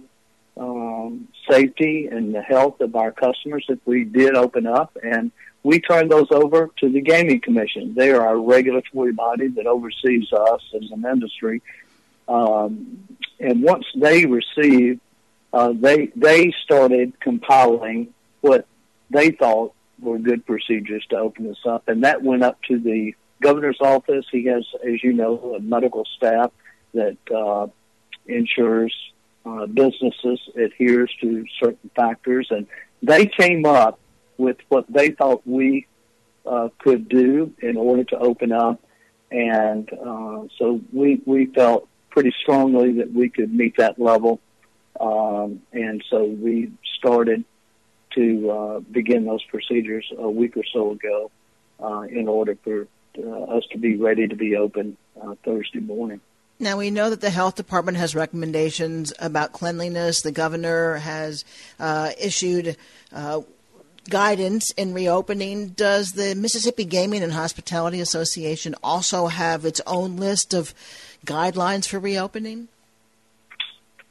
um, 0.58 1.28
safety 1.50 2.08
and 2.12 2.34
the 2.34 2.42
health 2.42 2.82
of 2.82 2.96
our 2.96 3.12
customers 3.12 3.66
if 3.70 3.80
we 3.86 4.04
did 4.04 4.36
open 4.36 4.68
up, 4.68 4.98
and 5.02 5.32
we 5.64 5.80
turn 5.80 6.08
those 6.08 6.28
over 6.32 6.70
to 6.78 6.90
the 6.90 7.02
Gaming 7.02 7.40
Commission. 7.40 7.94
They 7.94 8.12
are 8.12 8.26
our 8.26 8.40
regulatory 8.40 9.14
body 9.14 9.48
that 9.50 9.68
oversees 9.68 10.32
us 10.34 10.62
as 10.76 10.90
an 10.92 11.06
industry. 11.06 11.62
Um, 12.28 13.08
and 13.40 13.62
once 13.62 13.86
they 13.96 14.26
received, 14.26 15.02
uh, 15.54 15.74
they 15.76 16.08
they 16.16 16.54
started 16.64 17.20
compiling 17.20 18.14
what 18.40 18.66
they 19.10 19.32
thought 19.32 19.74
were 20.00 20.18
good 20.18 20.46
procedures 20.46 21.06
to 21.10 21.18
open 21.18 21.48
this 21.48 21.60
up, 21.66 21.88
and 21.88 22.04
that 22.04 22.24
went 22.24 22.44
up 22.44 22.62
to 22.64 22.80
the 22.80 23.14
governor's 23.42 23.82
office. 23.82 24.26
He 24.32 24.46
has, 24.46 24.66
as 24.84 25.04
you 25.04 25.14
know, 25.14 25.56
a 25.56 25.60
medical 25.60 26.06
staff 26.16 26.52
that 26.94 27.18
uh, 27.34 27.68
ensures 28.26 28.96
uh, 29.46 29.66
businesses 29.66 30.40
adheres 30.56 31.12
to 31.22 31.46
certain 31.62 31.90
factors, 31.96 32.48
and 32.50 32.68
they 33.04 33.26
came 33.26 33.66
up 33.66 34.00
with 34.42 34.58
what 34.70 34.86
they 34.90 35.12
thought 35.12 35.42
we 35.46 35.88
uh, 36.46 36.70
could 36.80 37.08
do 37.08 37.54
in 37.62 37.78
order 37.78 38.04
to 38.06 38.18
open 38.18 38.52
up. 38.52 38.82
And 39.30 39.90
uh, 39.94 40.48
so 40.58 40.82
we, 40.92 41.22
we 41.26 41.46
felt 41.46 41.88
pretty 42.10 42.34
strongly 42.42 42.94
that 42.94 43.14
we 43.14 43.30
could 43.30 43.54
meet 43.54 43.78
that 43.78 44.00
level. 44.00 44.40
Um, 45.00 45.62
and 45.72 46.04
so 46.10 46.26
we 46.26 46.72
started 46.98 47.46
to 48.16 48.52
uh, 48.52 48.80
begin 48.80 49.26
those 49.26 49.44
procedures 49.46 50.12
a 50.18 50.30
week 50.30 50.58
or 50.58 50.64
so 50.74 50.92
ago 50.92 51.32
uh, 51.82 52.02
in 52.02 52.28
order 52.28 52.58
for 52.64 52.88
uh, 53.18 53.58
us 53.58 53.64
to 53.72 53.78
be 53.78 53.96
ready 53.96 54.28
to 54.28 54.36
be 54.36 54.56
open 54.56 54.98
uh, 55.22 55.36
Thursday 55.46 55.80
morning. 55.80 56.20
Now, 56.60 56.78
we 56.78 56.92
know 56.92 57.10
that 57.10 57.22
the 57.22 57.32
health 57.32 57.56
department 57.56 57.98
has 57.98 58.14
recommendations 58.14 59.12
about 59.18 59.52
cleanliness. 59.52 60.22
The 60.22 60.32
governor 60.32 60.98
has 60.98 61.44
uh, 61.80 62.12
issued 62.22 62.78
uh, 63.12 63.42
guidance 64.10 64.72
in 64.72 64.94
reopening. 64.94 65.70
Does 65.70 66.14
the 66.14 66.36
Mississippi 66.36 66.86
Gaming 66.86 67.24
and 67.24 67.34
Hospitality 67.34 68.00
Association 68.00 68.76
also 68.84 69.28
have 69.28 69.66
its 69.66 69.82
own 69.86 70.18
list 70.18 70.54
of 70.54 70.74
guidelines 71.26 71.88
for 71.88 72.00
reopening? 72.00 72.68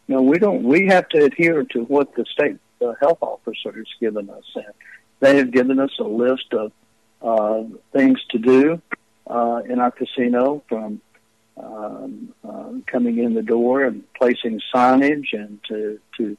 No, 0.09 0.23
we 0.23 0.39
don't. 0.39 0.65
We 0.65 0.87
have 0.89 1.09
to 1.11 1.25
adhere 1.25 1.65
to 1.65 1.85
what 1.85 2.15
the 2.15 2.25
state 2.33 2.59
health 3.01 3.19
officer 3.21 3.73
has 3.73 3.87
given 4.01 4.31
us. 4.31 4.45
And 4.55 4.75
they 5.21 5.37
have 5.37 5.51
given 5.51 5.79
us 5.79 5.91
a 5.99 6.05
list 6.05 6.53
of 6.53 6.73
uh, 7.23 7.65
things 7.93 8.19
to 8.31 8.39
do 8.39 8.83
uh, 9.27 9.63
in 9.69 9.79
our 9.79 9.91
casino 9.91 10.63
from 10.69 11.01
um, 11.57 12.35
uh, 12.43 12.73
coming 12.87 13.19
in 13.19 13.35
the 13.35 13.43
door 13.43 13.85
and 13.85 14.03
placing 14.15 14.61
signage 14.75 15.33
and 15.33 15.61
to, 15.69 16.01
to 16.17 16.37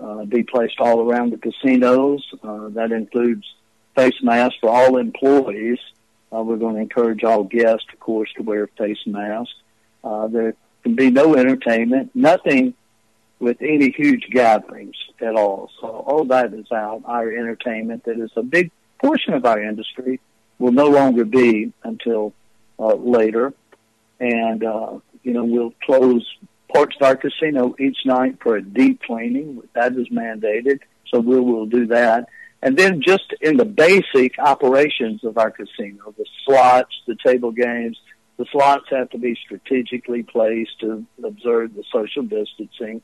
uh, 0.00 0.24
be 0.24 0.42
placed 0.42 0.78
all 0.80 1.00
around 1.00 1.32
the 1.32 1.38
casinos. 1.38 2.24
Uh, 2.42 2.68
that 2.70 2.92
includes 2.92 3.44
face 3.94 4.22
masks 4.22 4.58
for 4.60 4.70
all 4.70 4.96
employees. 4.96 5.78
Uh, 6.32 6.42
we're 6.42 6.56
going 6.56 6.74
to 6.74 6.80
encourage 6.80 7.24
all 7.24 7.44
guests, 7.44 7.86
of 7.92 7.98
course, 8.00 8.30
to 8.36 8.42
wear 8.42 8.66
face 8.78 8.98
masks. 9.06 9.54
Uh, 10.04 10.26
there 10.28 10.54
can 10.82 10.94
be 10.94 11.10
no 11.10 11.34
entertainment, 11.34 12.10
nothing 12.14 12.74
with 13.40 13.60
any 13.60 13.90
huge 13.90 14.28
gatherings 14.30 14.96
at 15.20 15.34
all. 15.34 15.70
So 15.80 15.86
all 15.88 16.24
that 16.26 16.52
is 16.52 16.70
out. 16.72 17.02
Our 17.04 17.30
entertainment, 17.32 18.04
that 18.04 18.18
is 18.18 18.30
a 18.36 18.42
big 18.42 18.70
portion 19.00 19.34
of 19.34 19.44
our 19.44 19.60
industry, 19.62 20.20
will 20.58 20.72
no 20.72 20.88
longer 20.88 21.24
be 21.24 21.72
until 21.84 22.32
uh, 22.78 22.94
later. 22.94 23.52
And, 24.20 24.64
uh, 24.64 24.98
you 25.22 25.32
know, 25.32 25.44
we'll 25.44 25.74
close 25.82 26.26
parts 26.72 26.96
of 27.00 27.06
our 27.06 27.16
casino 27.16 27.74
each 27.78 27.98
night 28.04 28.38
for 28.42 28.56
a 28.56 28.62
deep 28.62 29.02
cleaning. 29.02 29.62
That 29.74 29.92
is 29.92 30.08
mandated. 30.08 30.80
So 31.12 31.20
we 31.20 31.40
will 31.40 31.66
do 31.66 31.86
that. 31.86 32.28
And 32.62 32.76
then 32.76 33.02
just 33.02 33.32
in 33.40 33.56
the 33.56 33.64
basic 33.64 34.38
operations 34.38 35.22
of 35.24 35.38
our 35.38 35.50
casino, 35.50 36.12
the 36.16 36.26
slots, 36.44 36.94
the 37.06 37.16
table 37.24 37.52
games, 37.52 37.96
the 38.36 38.46
slots 38.50 38.86
have 38.90 39.10
to 39.10 39.18
be 39.18 39.36
strategically 39.44 40.22
placed 40.22 40.78
to 40.80 41.04
observe 41.24 41.74
the 41.74 41.84
social 41.92 42.22
distancing 42.22 43.02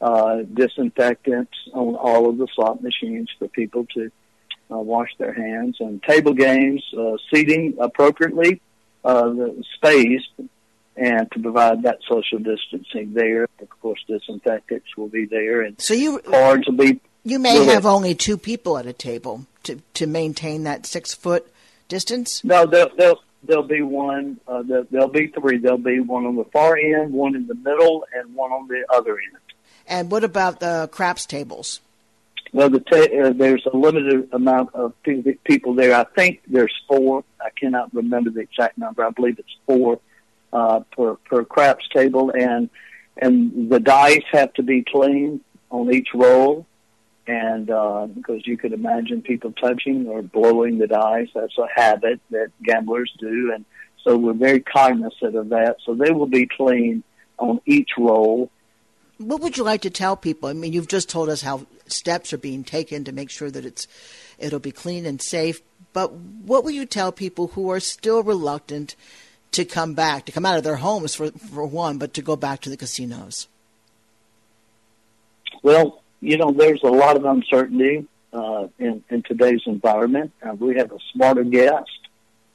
uh, 0.00 0.42
disinfectants 0.52 1.52
on 1.72 1.94
all 1.94 2.28
of 2.28 2.36
the 2.36 2.48
slot 2.54 2.82
machines 2.82 3.30
for 3.38 3.48
people 3.48 3.86
to 3.94 4.10
uh, 4.70 4.78
wash 4.78 5.10
their 5.18 5.32
hands, 5.32 5.76
and 5.80 6.02
table 6.02 6.32
games, 6.32 6.82
uh, 6.98 7.16
seating 7.32 7.76
appropriately, 7.78 8.60
uh, 9.04 9.32
spaced, 9.76 10.30
and 10.96 11.30
to 11.32 11.40
provide 11.40 11.82
that 11.82 11.98
social 12.08 12.38
distancing 12.38 13.14
there. 13.14 13.44
Of 13.60 13.68
course, 13.80 14.00
disinfectants 14.06 14.96
will 14.96 15.08
be 15.08 15.26
there, 15.26 15.62
and 15.62 15.80
so 15.80 15.94
you 15.94 16.18
cards 16.20 16.66
will 16.66 16.76
be. 16.76 17.00
You 17.24 17.38
may 17.38 17.64
have 17.64 17.86
only 17.86 18.14
two 18.14 18.36
people 18.36 18.76
at 18.78 18.86
a 18.86 18.92
table 18.92 19.46
to 19.64 19.80
to 19.94 20.06
maintain 20.06 20.64
that 20.64 20.86
six 20.86 21.14
foot 21.14 21.50
distance. 21.88 22.44
No, 22.44 22.66
they'll, 22.66 22.94
they'll 22.96 23.20
there'll 23.42 23.62
be 23.62 23.82
one. 23.82 24.38
Uh, 24.46 24.62
there'll, 24.62 24.86
there'll 24.90 25.08
be 25.08 25.28
three. 25.28 25.58
There'll 25.58 25.78
be 25.78 26.00
one 26.00 26.26
on 26.26 26.36
the 26.36 26.44
far 26.44 26.76
end, 26.76 27.12
one 27.12 27.34
in 27.34 27.46
the 27.46 27.54
middle, 27.54 28.04
and 28.14 28.34
one 28.34 28.52
on 28.52 28.68
the 28.68 28.84
other 28.92 29.12
end. 29.12 29.38
And 29.86 30.10
what 30.10 30.24
about 30.24 30.60
the 30.60 30.88
craps 30.92 31.26
tables? 31.26 31.80
Well, 32.52 32.70
the 32.70 32.80
ta- 32.80 33.28
uh, 33.28 33.32
there's 33.32 33.66
a 33.66 33.76
limited 33.76 34.28
amount 34.32 34.74
of 34.74 34.94
people 35.02 35.74
there. 35.74 35.94
I 35.94 36.04
think 36.04 36.40
there's 36.46 36.72
four. 36.86 37.24
I 37.40 37.50
cannot 37.50 37.92
remember 37.92 38.30
the 38.30 38.40
exact 38.40 38.78
number. 38.78 39.04
I 39.04 39.10
believe 39.10 39.38
it's 39.38 39.56
four 39.66 39.98
uh, 40.54 40.80
per 40.96 41.16
per 41.16 41.44
craps 41.44 41.86
table, 41.88 42.30
and 42.30 42.70
and 43.16 43.70
the 43.70 43.80
dice 43.80 44.22
have 44.32 44.52
to 44.54 44.62
be 44.62 44.82
clean 44.82 45.40
on 45.70 45.92
each 45.92 46.08
roll. 46.14 46.66
And 47.26 47.70
uh, 47.70 48.06
because 48.06 48.46
you 48.46 48.58
could 48.58 48.72
imagine 48.72 49.22
people 49.22 49.52
touching 49.52 50.06
or 50.06 50.22
blowing 50.22 50.78
the 50.78 50.86
dice, 50.86 51.28
that's 51.34 51.56
a 51.56 51.66
habit 51.74 52.20
that 52.30 52.50
gamblers 52.62 53.12
do, 53.18 53.50
and 53.54 53.64
so 54.02 54.16
we're 54.16 54.34
very 54.34 54.60
cognizant 54.60 55.34
of 55.34 55.48
that. 55.48 55.76
So 55.84 55.94
they 55.94 56.10
will 56.10 56.26
be 56.26 56.46
clean 56.46 57.02
on 57.38 57.60
each 57.66 57.90
roll 57.98 58.50
what 59.18 59.40
would 59.40 59.56
you 59.56 59.64
like 59.64 59.82
to 59.82 59.90
tell 59.90 60.16
people? 60.16 60.48
I 60.48 60.52
mean, 60.54 60.72
you've 60.72 60.88
just 60.88 61.08
told 61.08 61.28
us 61.28 61.42
how 61.42 61.66
steps 61.86 62.32
are 62.32 62.38
being 62.38 62.64
taken 62.64 63.04
to 63.04 63.12
make 63.12 63.30
sure 63.30 63.50
that 63.50 63.64
it's 63.64 63.86
it'll 64.38 64.58
be 64.58 64.72
clean 64.72 65.06
and 65.06 65.20
safe. 65.22 65.60
But 65.92 66.12
what 66.12 66.64
will 66.64 66.72
you 66.72 66.86
tell 66.86 67.12
people 67.12 67.48
who 67.48 67.70
are 67.70 67.80
still 67.80 68.22
reluctant 68.22 68.96
to 69.54 69.64
come 69.64 69.94
back, 69.94 70.26
to 70.26 70.32
come 70.32 70.46
out 70.46 70.56
of 70.56 70.64
their 70.64 70.76
homes 70.76 71.14
for 71.14 71.30
for 71.32 71.64
one, 71.66 71.98
but 71.98 72.14
to 72.14 72.22
go 72.22 72.36
back 72.36 72.60
to 72.60 72.70
the 72.70 72.76
casinos? 72.76 73.48
Well, 75.62 76.02
you 76.20 76.36
know, 76.36 76.52
there's 76.52 76.82
a 76.82 76.88
lot 76.88 77.16
of 77.16 77.24
uncertainty 77.24 78.06
uh, 78.32 78.68
in 78.78 79.02
in 79.10 79.22
today's 79.22 79.62
environment. 79.66 80.32
Uh, 80.42 80.54
we 80.54 80.76
have 80.76 80.92
a 80.92 80.98
smarter 81.12 81.44
guest 81.44 81.90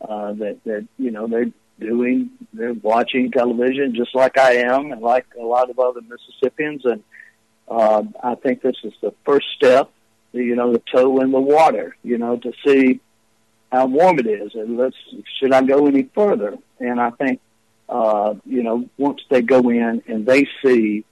uh, 0.02 0.34
that 0.34 0.64
that 0.66 0.88
you 0.98 1.12
know 1.12 1.28
they're 1.28 1.52
doing, 1.80 2.32
they're 2.54 2.74
watching 2.74 3.32
television 3.32 3.96
just 3.96 4.14
like 4.14 4.38
I 4.38 4.56
am 4.56 4.92
and 4.92 5.02
like 5.02 5.26
a 5.40 5.44
lot 5.44 5.70
of 5.70 5.80
other 5.80 6.02
Mississippians. 6.02 6.86
And 6.86 7.04
uh, 7.68 8.04
I 8.22 8.36
think 8.36 8.62
this 8.62 8.76
is 8.84 8.94
the 9.02 9.14
first 9.26 9.48
step, 9.56 9.90
you 10.34 10.56
know, 10.56 10.74
the 10.74 10.82
toe 10.92 11.20
in 11.22 11.32
the 11.32 11.40
water, 11.40 11.96
you 12.04 12.18
know, 12.18 12.38
to 12.38 12.54
see 12.66 13.00
how 13.72 13.86
warm 13.86 14.20
it 14.20 14.28
is. 14.28 14.54
And 14.56 14.78
let's, 14.78 14.96
should 15.40 15.54
I 15.54 15.62
go 15.62 15.88
any 15.88 16.04
further? 16.14 16.58
And 16.80 17.00
I 17.00 17.12
think, 17.12 17.42
uh, 17.88 18.36
you 18.46 18.64
know, 18.64 18.90
once 18.98 19.22
they 19.30 19.42
go 19.42 19.70
in 19.70 20.04
and 20.08 20.26
they 20.26 20.48
see, 20.64 21.06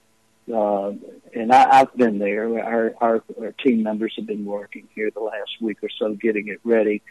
uh, 0.52 0.92
and 1.34 1.52
I, 1.52 1.80
I've 1.80 1.94
been 1.96 2.18
there, 2.18 2.62
our, 2.64 2.94
our, 3.00 3.22
our 3.40 3.52
team 3.52 3.82
members 3.82 4.14
have 4.16 4.26
been 4.26 4.44
working 4.44 4.88
here 4.94 5.10
the 5.10 5.20
last 5.20 5.60
week 5.60 5.78
or 5.82 5.90
so 5.98 6.14
getting 6.14 6.48
it 6.48 6.60
ready. 6.64 7.02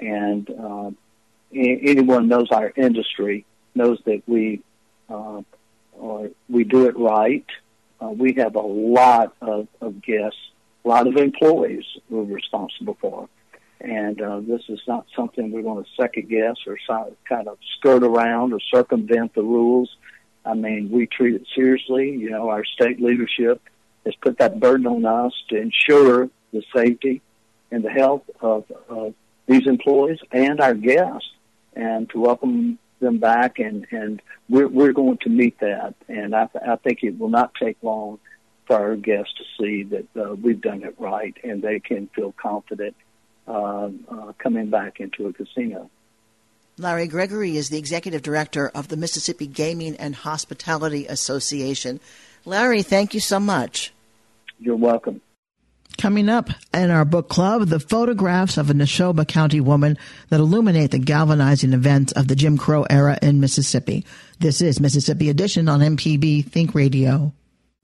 And, 0.00 0.48
uh, 0.50 0.90
anyone 1.54 2.28
knows 2.28 2.50
our 2.50 2.72
industry 2.76 3.44
knows 3.74 3.98
that 4.04 4.22
we 4.26 4.62
uh, 5.08 5.42
we 6.48 6.64
do 6.64 6.86
it 6.86 6.98
right. 6.98 7.46
Uh, 8.00 8.08
we 8.08 8.34
have 8.34 8.54
a 8.56 8.60
lot 8.60 9.34
of, 9.40 9.68
of 9.80 10.02
guests, 10.02 10.38
a 10.84 10.88
lot 10.88 11.06
of 11.06 11.16
employees 11.16 11.84
we're 12.10 12.22
responsible 12.22 12.96
for, 13.00 13.28
and 13.80 14.20
uh, 14.20 14.40
this 14.40 14.62
is 14.68 14.80
not 14.88 15.06
something 15.14 15.50
we're 15.50 15.62
going 15.62 15.84
to 15.84 15.90
second 16.00 16.28
guess 16.28 16.56
or 16.66 16.78
kind 17.28 17.48
of 17.48 17.58
skirt 17.78 18.02
around 18.02 18.52
or 18.52 18.60
circumvent 18.60 19.34
the 19.34 19.42
rules. 19.42 19.94
I 20.44 20.54
mean, 20.54 20.90
we 20.90 21.06
treat 21.06 21.34
it 21.34 21.46
seriously. 21.54 22.10
You 22.10 22.30
know, 22.30 22.48
our 22.48 22.64
state 22.64 23.00
leadership 23.00 23.60
has 24.04 24.14
put 24.16 24.38
that 24.38 24.60
burden 24.60 24.86
on 24.86 25.04
us 25.04 25.32
to 25.50 25.56
ensure 25.56 26.30
the 26.52 26.62
safety 26.74 27.20
and 27.70 27.84
the 27.84 27.90
health 27.90 28.22
of, 28.40 28.64
of 28.88 29.14
these 29.46 29.66
employees 29.66 30.20
and 30.32 30.60
our 30.60 30.74
guests 30.74 31.30
and 31.74 32.08
to 32.10 32.20
welcome 32.20 32.78
them 33.00 33.18
back, 33.18 33.58
and 33.58 33.86
and 33.90 34.22
we're 34.48 34.68
we're 34.68 34.92
going 34.92 35.18
to 35.18 35.28
meet 35.28 35.58
that, 35.60 35.94
and 36.08 36.34
I 36.34 36.46
th- 36.46 36.64
I 36.66 36.76
think 36.76 37.02
it 37.02 37.18
will 37.18 37.28
not 37.28 37.54
take 37.54 37.76
long 37.82 38.18
for 38.66 38.76
our 38.76 38.96
guests 38.96 39.34
to 39.34 39.44
see 39.60 39.82
that 39.84 40.06
uh, 40.16 40.34
we've 40.34 40.60
done 40.60 40.82
it 40.82 40.94
right, 40.98 41.36
and 41.44 41.62
they 41.62 41.78
can 41.78 42.08
feel 42.14 42.32
confident 42.40 42.96
uh, 43.46 43.88
uh, 44.08 44.32
coming 44.38 44.70
back 44.70 45.00
into 45.00 45.26
a 45.26 45.32
casino. 45.32 45.90
Larry 46.78 47.06
Gregory 47.06 47.56
is 47.56 47.70
the 47.70 47.78
executive 47.78 48.20
director 48.22 48.68
of 48.68 48.88
the 48.88 48.96
Mississippi 48.96 49.46
Gaming 49.46 49.96
and 49.96 50.14
Hospitality 50.14 51.06
Association. 51.06 52.00
Larry, 52.44 52.82
thank 52.82 53.14
you 53.14 53.20
so 53.20 53.40
much. 53.40 53.94
You're 54.58 54.76
welcome. 54.76 55.22
Coming 55.96 56.28
up 56.28 56.50
in 56.74 56.90
our 56.90 57.06
book 57.06 57.30
club, 57.30 57.68
the 57.68 57.80
photographs 57.80 58.58
of 58.58 58.68
a 58.68 58.74
Neshoba 58.74 59.26
County 59.26 59.60
woman 59.60 59.96
that 60.28 60.40
illuminate 60.40 60.90
the 60.90 60.98
galvanizing 60.98 61.72
events 61.72 62.12
of 62.12 62.28
the 62.28 62.36
Jim 62.36 62.58
Crow 62.58 62.84
era 62.90 63.18
in 63.22 63.40
Mississippi. 63.40 64.04
This 64.38 64.60
is 64.60 64.78
Mississippi 64.78 65.30
Edition 65.30 65.70
on 65.70 65.80
MPB 65.80 66.44
Think 66.44 66.74
Radio. 66.74 67.32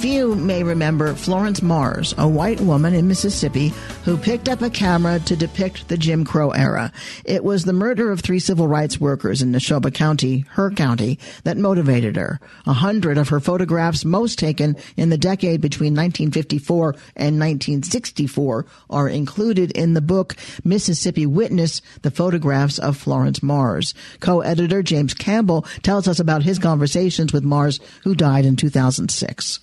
Few 0.00 0.34
may 0.34 0.62
remember 0.62 1.12
Florence 1.12 1.60
Mars, 1.60 2.14
a 2.16 2.26
white 2.26 2.58
woman 2.62 2.94
in 2.94 3.06
Mississippi 3.06 3.68
who 4.06 4.16
picked 4.16 4.48
up 4.48 4.62
a 4.62 4.70
camera 4.70 5.20
to 5.20 5.36
depict 5.36 5.88
the 5.88 5.98
Jim 5.98 6.24
Crow 6.24 6.52
era. 6.52 6.90
It 7.26 7.44
was 7.44 7.64
the 7.64 7.74
murder 7.74 8.10
of 8.10 8.20
three 8.20 8.38
civil 8.38 8.66
rights 8.66 8.98
workers 8.98 9.42
in 9.42 9.52
Neshoba 9.52 9.92
County, 9.92 10.46
her 10.52 10.70
county, 10.70 11.18
that 11.44 11.58
motivated 11.58 12.16
her. 12.16 12.40
A 12.66 12.72
hundred 12.72 13.18
of 13.18 13.28
her 13.28 13.40
photographs, 13.40 14.02
most 14.06 14.38
taken 14.38 14.74
in 14.96 15.10
the 15.10 15.18
decade 15.18 15.60
between 15.60 15.92
1954 15.92 16.92
and 17.16 17.38
1964, 17.38 18.64
are 18.88 19.08
included 19.08 19.70
in 19.72 19.92
the 19.92 20.00
book 20.00 20.34
Mississippi 20.64 21.26
Witness, 21.26 21.82
the 22.00 22.10
photographs 22.10 22.78
of 22.78 22.96
Florence 22.96 23.42
Mars. 23.42 23.92
Co-editor 24.20 24.82
James 24.82 25.12
Campbell 25.12 25.66
tells 25.82 26.08
us 26.08 26.18
about 26.18 26.42
his 26.42 26.58
conversations 26.58 27.34
with 27.34 27.44
Mars, 27.44 27.80
who 28.02 28.14
died 28.14 28.46
in 28.46 28.56
2006 28.56 29.60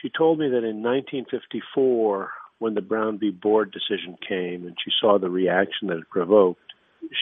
she 0.00 0.10
told 0.10 0.38
me 0.38 0.48
that 0.48 0.64
in 0.64 0.82
1954, 0.82 2.30
when 2.58 2.74
the 2.74 2.80
Brown 2.80 3.18
v. 3.18 3.30
Board 3.30 3.72
decision 3.72 4.16
came 4.26 4.66
and 4.66 4.76
she 4.84 4.90
saw 5.00 5.18
the 5.18 5.30
reaction 5.30 5.88
that 5.88 5.98
it 5.98 6.10
provoked, 6.10 6.60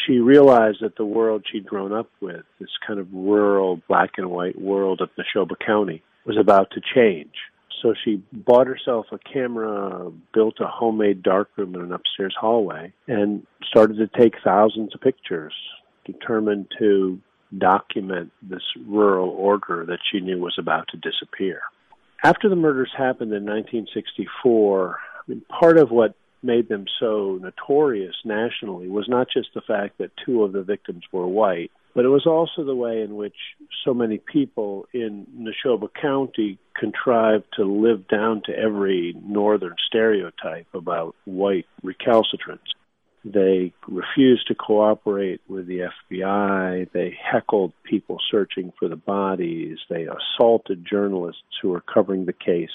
she 0.06 0.18
realized 0.18 0.78
that 0.80 0.96
the 0.96 1.04
world 1.04 1.44
she'd 1.50 1.66
grown 1.66 1.92
up 1.92 2.10
with, 2.20 2.44
this 2.58 2.70
kind 2.86 2.98
of 2.98 3.12
rural 3.12 3.80
black 3.88 4.12
and 4.16 4.30
white 4.30 4.60
world 4.60 5.00
of 5.00 5.10
Neshoba 5.16 5.54
County, 5.64 6.02
was 6.24 6.36
about 6.38 6.70
to 6.72 6.80
change. 6.94 7.34
So 7.82 7.94
she 8.04 8.22
bought 8.32 8.66
herself 8.66 9.06
a 9.12 9.18
camera, 9.18 10.10
built 10.32 10.60
a 10.60 10.66
homemade 10.66 11.22
darkroom 11.22 11.74
in 11.74 11.82
an 11.82 11.92
upstairs 11.92 12.34
hallway, 12.40 12.92
and 13.06 13.46
started 13.68 13.98
to 13.98 14.18
take 14.18 14.34
thousands 14.42 14.94
of 14.94 15.02
pictures, 15.02 15.52
determined 16.04 16.66
to 16.78 17.20
document 17.58 18.32
this 18.42 18.62
rural 18.86 19.28
order 19.28 19.84
that 19.86 19.98
she 20.10 20.20
knew 20.20 20.38
was 20.38 20.56
about 20.58 20.88
to 20.88 20.96
disappear. 20.96 21.60
After 22.26 22.48
the 22.48 22.56
murders 22.56 22.90
happened 22.92 23.32
in 23.32 23.44
1964, 23.44 24.98
I 24.98 25.30
mean, 25.30 25.42
part 25.48 25.78
of 25.78 25.92
what 25.92 26.16
made 26.42 26.68
them 26.68 26.86
so 26.98 27.38
notorious 27.40 28.16
nationally 28.24 28.88
was 28.88 29.08
not 29.08 29.28
just 29.32 29.50
the 29.54 29.60
fact 29.60 29.98
that 29.98 30.10
two 30.24 30.42
of 30.42 30.52
the 30.52 30.64
victims 30.64 31.04
were 31.12 31.28
white, 31.28 31.70
but 31.94 32.04
it 32.04 32.08
was 32.08 32.26
also 32.26 32.64
the 32.64 32.74
way 32.74 33.02
in 33.02 33.14
which 33.14 33.36
so 33.84 33.94
many 33.94 34.18
people 34.18 34.88
in 34.92 35.24
Neshoba 35.38 35.88
County 36.02 36.58
contrived 36.74 37.44
to 37.58 37.64
live 37.64 38.08
down 38.08 38.42
to 38.46 38.58
every 38.58 39.14
northern 39.24 39.76
stereotype 39.86 40.66
about 40.74 41.14
white 41.26 41.66
recalcitrants. 41.84 42.74
They 43.32 43.72
refused 43.88 44.46
to 44.46 44.54
cooperate 44.54 45.40
with 45.48 45.66
the 45.66 45.88
FBI. 46.12 46.90
They 46.92 47.18
heckled 47.20 47.72
people 47.82 48.18
searching 48.30 48.72
for 48.78 48.88
the 48.88 48.96
bodies. 48.96 49.78
They 49.90 50.06
assaulted 50.06 50.86
journalists 50.88 51.42
who 51.60 51.70
were 51.70 51.80
covering 51.80 52.26
the 52.26 52.32
case. 52.32 52.70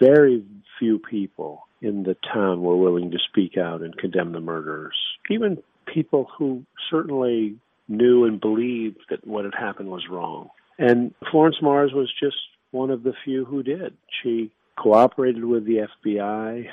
Very 0.00 0.42
few 0.78 0.98
people 0.98 1.66
in 1.82 2.04
the 2.04 2.16
town 2.32 2.62
were 2.62 2.76
willing 2.76 3.10
to 3.10 3.18
speak 3.28 3.58
out 3.58 3.82
and 3.82 3.96
condemn 3.98 4.32
the 4.32 4.40
murderers. 4.40 4.96
Even 5.28 5.62
people 5.92 6.28
who 6.38 6.64
certainly 6.90 7.56
knew 7.86 8.24
and 8.24 8.40
believed 8.40 9.00
that 9.10 9.26
what 9.26 9.44
had 9.44 9.54
happened 9.54 9.90
was 9.90 10.08
wrong. 10.10 10.48
And 10.78 11.14
Florence 11.30 11.60
Mars 11.60 11.92
was 11.92 12.10
just 12.18 12.36
one 12.70 12.90
of 12.90 13.02
the 13.02 13.12
few 13.24 13.44
who 13.44 13.62
did. 13.62 13.94
She 14.22 14.50
cooperated 14.78 15.44
with 15.44 15.66
the 15.66 15.86
FBI. 16.06 16.66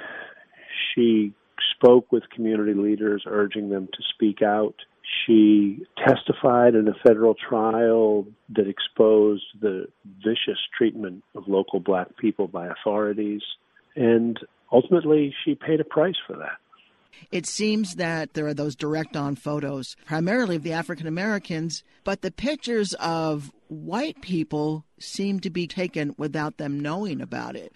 She 0.96 1.34
spoke 1.76 2.12
with 2.12 2.30
community 2.30 2.74
leaders, 2.74 3.24
urging 3.28 3.70
them 3.70 3.88
to 3.88 4.04
speak 4.14 4.42
out. 4.42 4.76
She 5.26 5.86
testified 5.98 6.76
in 6.76 6.88
a 6.88 6.94
federal 7.06 7.36
trial 7.36 8.26
that 8.56 8.68
exposed 8.68 9.44
the 9.62 9.88
vicious 10.24 10.60
treatment 10.78 11.24
of 11.36 11.48
local 11.48 11.80
black 11.80 12.16
people 12.18 12.48
by 12.48 12.68
authorities. 12.68 13.42
And 13.96 14.40
ultimately, 14.72 15.34
she 15.44 15.56
paid 15.56 15.80
a 15.80 15.86
price 15.86 16.16
for 16.26 16.38
that. 16.38 16.58
It 17.32 17.46
seems 17.46 17.96
that 17.96 18.34
there 18.34 18.48
are 18.48 18.54
those 18.54 18.76
direct 18.76 19.16
on 19.16 19.36
photos, 19.36 19.96
primarily 20.06 20.56
of 20.56 20.64
the 20.64 20.74
African 20.74 21.08
Americans, 21.08 21.84
but 22.04 22.22
the 22.22 22.32
pictures 22.32 22.94
of 22.96 23.52
white 23.68 24.22
people 24.22 24.86
seem 25.00 25.40
to 25.42 25.50
be 25.50 25.68
taken 25.68 26.16
without 26.18 26.58
them 26.58 26.80
knowing 26.80 27.22
about 27.22 27.56
it. 27.56 27.74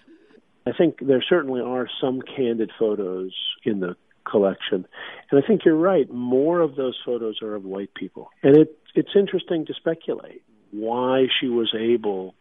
I 0.68 0.78
think 0.78 1.00
there 1.02 1.24
certainly 1.28 1.62
are 1.62 1.88
some 2.02 2.22
candid 2.22 2.72
photos 2.78 3.34
in 3.64 3.80
the 3.80 3.96
collection. 4.30 4.86
And 5.32 5.44
I 5.44 5.48
think 5.48 5.62
you're 5.66 5.76
right. 5.76 6.12
More 6.12 6.60
of 6.60 6.76
those 6.76 6.98
photos 7.06 7.42
are 7.42 7.56
of 7.56 7.64
white 7.64 7.94
people. 7.94 8.30
And 8.44 8.58
it, 8.58 8.78
it's 8.96 9.16
interesting 9.16 9.66
to 9.68 9.74
speculate 9.74 10.42
why 10.72 11.28
she 11.40 11.48
was 11.48 11.74
able, 11.78 12.36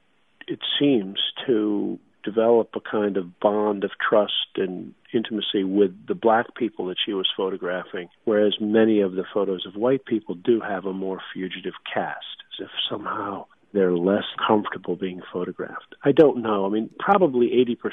it 0.49 0.59
seems, 0.79 1.19
to 1.47 1.99
develop 2.25 2.71
a 2.75 2.81
kind 2.81 3.17
of 3.17 3.39
bond 3.39 3.85
of 3.85 3.93
trust 4.09 4.57
and 4.57 4.93
intimacy 5.15 5.62
with 5.62 5.93
the 6.09 6.15
black 6.15 6.55
people 6.57 6.87
that 6.87 6.97
she 7.05 7.12
was 7.12 7.29
photographing, 7.37 8.09
whereas 8.25 8.57
many 8.61 9.01
of 9.01 9.12
the 9.12 9.25
photos 9.33 9.65
of 9.65 9.77
white 9.77 10.05
people 10.05 10.35
do 10.35 10.61
have 10.61 10.85
a 10.85 10.93
more 10.93 11.21
fugitive 11.33 11.75
cast, 11.95 12.43
as 12.59 12.67
if 12.67 12.71
somehow 12.91 13.47
they're 13.73 13.97
less 13.97 14.25
comfortable 14.47 14.97
being 14.97 15.21
photographed. 15.33 15.95
I 16.05 16.13
don't 16.13 16.43
know. 16.43 16.67
I 16.67 16.69
mean, 16.69 16.91
probably 16.99 17.49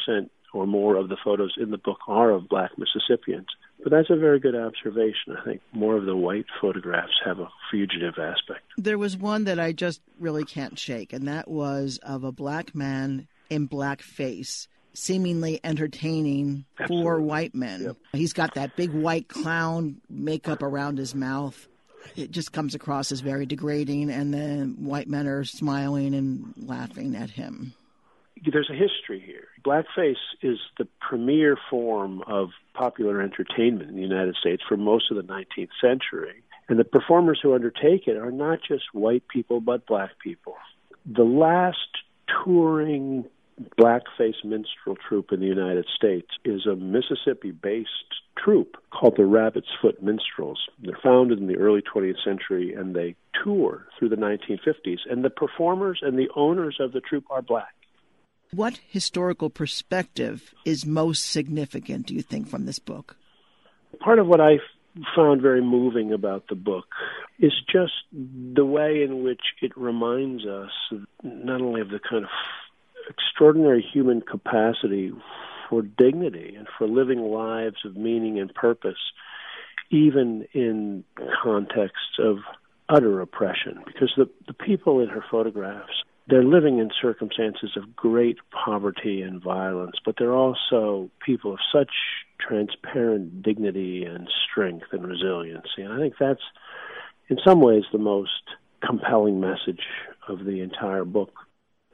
80% 0.09 0.29
or 0.53 0.67
more 0.67 0.95
of 0.95 1.09
the 1.09 1.17
photos 1.23 1.53
in 1.57 1.71
the 1.71 1.77
book 1.77 1.97
are 2.07 2.29
of 2.29 2.47
black 2.47 2.71
Mississippians. 2.77 3.47
But 3.81 3.91
that's 3.91 4.09
a 4.09 4.15
very 4.15 4.39
good 4.39 4.55
observation. 4.55 5.35
I 5.37 5.43
think 5.43 5.61
more 5.73 5.97
of 5.97 6.05
the 6.05 6.15
white 6.15 6.45
photographs 6.61 7.13
have 7.25 7.39
a 7.39 7.49
fugitive 7.71 8.13
aspect. 8.17 8.61
There 8.77 8.97
was 8.97 9.17
one 9.17 9.43
that 9.45 9.59
I 9.59 9.73
just 9.73 10.01
really 10.19 10.45
can't 10.45 10.77
shake, 10.77 11.11
and 11.11 11.27
that 11.27 11.47
was 11.49 11.99
of 12.03 12.23
a 12.23 12.31
black 12.31 12.73
man 12.73 13.27
in 13.49 13.67
blackface 13.67 14.67
seemingly 14.93 15.59
entertaining 15.63 16.65
Absolutely. 16.79 17.03
four 17.03 17.21
white 17.21 17.55
men. 17.55 17.81
Yep. 17.81 17.97
He's 18.13 18.33
got 18.33 18.53
that 18.53 18.75
big 18.75 18.91
white 18.91 19.27
clown 19.27 20.01
makeup 20.09 20.61
around 20.61 20.99
his 20.99 21.15
mouth 21.15 21.67
it 22.15 22.31
just 22.31 22.51
comes 22.51 22.75
across 22.75 23.11
as 23.11 23.19
very 23.19 23.45
degrading, 23.45 24.09
and 24.09 24.33
the 24.33 24.73
white 24.77 25.07
men 25.07 25.27
are 25.27 25.43
smiling 25.43 26.13
and 26.13 26.53
laughing 26.57 27.15
at 27.15 27.31
him. 27.31 27.73
There's 28.51 28.69
a 28.69 28.75
history 28.75 29.21
here. 29.25 29.47
Blackface 29.63 30.15
is 30.41 30.57
the 30.77 30.87
premier 30.99 31.57
form 31.69 32.21
of 32.27 32.49
popular 32.73 33.21
entertainment 33.21 33.89
in 33.89 33.95
the 33.95 34.01
United 34.01 34.35
States 34.35 34.61
for 34.67 34.75
most 34.75 35.11
of 35.11 35.17
the 35.17 35.23
19th 35.23 35.69
century. 35.79 36.43
And 36.67 36.77
the 36.79 36.83
performers 36.83 37.39
who 37.41 37.53
undertake 37.53 38.07
it 38.07 38.17
are 38.17 38.31
not 38.31 38.59
just 38.67 38.85
white 38.93 39.27
people, 39.27 39.61
but 39.61 39.85
black 39.85 40.11
people. 40.19 40.55
The 41.05 41.23
last 41.23 41.77
touring 42.43 43.25
blackface 43.79 44.43
minstrel 44.43 44.95
troupe 45.07 45.31
in 45.31 45.39
the 45.39 45.45
United 45.45 45.85
States 45.95 46.29
is 46.43 46.65
a 46.65 46.75
Mississippi 46.75 47.51
based 47.51 47.89
troupe 48.37 48.77
called 48.91 49.15
the 49.17 49.25
Rabbit's 49.25 49.67
Foot 49.81 50.01
Minstrels. 50.01 50.59
They're 50.81 50.97
founded 51.03 51.39
in 51.39 51.47
the 51.47 51.57
early 51.57 51.81
20th 51.81 52.23
century 52.23 52.73
and 52.73 52.95
they 52.95 53.15
tour 53.43 53.85
through 53.97 54.09
the 54.09 54.15
1950s. 54.15 54.99
And 55.09 55.23
the 55.23 55.29
performers 55.29 55.99
and 56.01 56.17
the 56.17 56.29
owners 56.35 56.77
of 56.79 56.91
the 56.91 57.01
troupe 57.01 57.25
are 57.29 57.41
black. 57.41 57.73
What 58.51 58.79
historical 58.87 59.49
perspective 59.49 60.53
is 60.65 60.85
most 60.85 61.25
significant, 61.25 62.07
do 62.07 62.13
you 62.13 62.21
think, 62.21 62.47
from 62.47 62.65
this 62.65 62.79
book? 62.79 63.15
Part 63.99 64.19
of 64.19 64.27
what 64.27 64.41
I 64.41 64.57
found 65.15 65.41
very 65.41 65.61
moving 65.61 66.13
about 66.13 66.47
the 66.49 66.55
book 66.55 66.85
is 67.39 67.53
just 67.71 67.93
the 68.11 68.65
way 68.65 69.03
in 69.03 69.23
which 69.23 69.41
it 69.61 69.75
reminds 69.75 70.45
us 70.45 70.69
not 71.23 71.61
only 71.61 71.81
of 71.81 71.89
the 71.89 71.99
kind 71.99 72.25
of 72.25 72.29
extraordinary 73.09 73.85
human 73.93 74.21
capacity 74.21 75.11
for 75.69 75.81
dignity 75.81 76.55
and 76.57 76.67
for 76.77 76.87
living 76.87 77.19
lives 77.19 77.77
of 77.85 77.95
meaning 77.95 78.39
and 78.39 78.53
purpose, 78.53 79.11
even 79.89 80.47
in 80.53 81.03
contexts 81.41 82.19
of 82.19 82.37
utter 82.89 83.21
oppression. 83.21 83.81
Because 83.85 84.13
the, 84.17 84.29
the 84.47 84.53
people 84.53 84.99
in 84.99 85.09
her 85.09 85.23
photographs, 85.29 86.03
they're 86.27 86.43
living 86.43 86.79
in 86.79 86.89
circumstances 87.01 87.71
of 87.75 87.95
great 87.95 88.37
poverty 88.51 89.21
and 89.21 89.43
violence, 89.43 89.95
but 90.05 90.15
they're 90.17 90.33
also 90.33 91.09
people 91.25 91.53
of 91.53 91.59
such 91.73 91.91
transparent 92.39 93.41
dignity 93.41 94.05
and 94.05 94.29
strength 94.49 94.87
and 94.91 95.05
resiliency. 95.05 95.81
And 95.81 95.93
I 95.93 95.97
think 95.97 96.15
that's, 96.19 96.41
in 97.29 97.37
some 97.45 97.59
ways, 97.61 97.83
the 97.91 97.97
most 97.97 98.31
compelling 98.85 99.39
message 99.39 99.81
of 100.27 100.45
the 100.45 100.61
entire 100.61 101.05
book. 101.05 101.33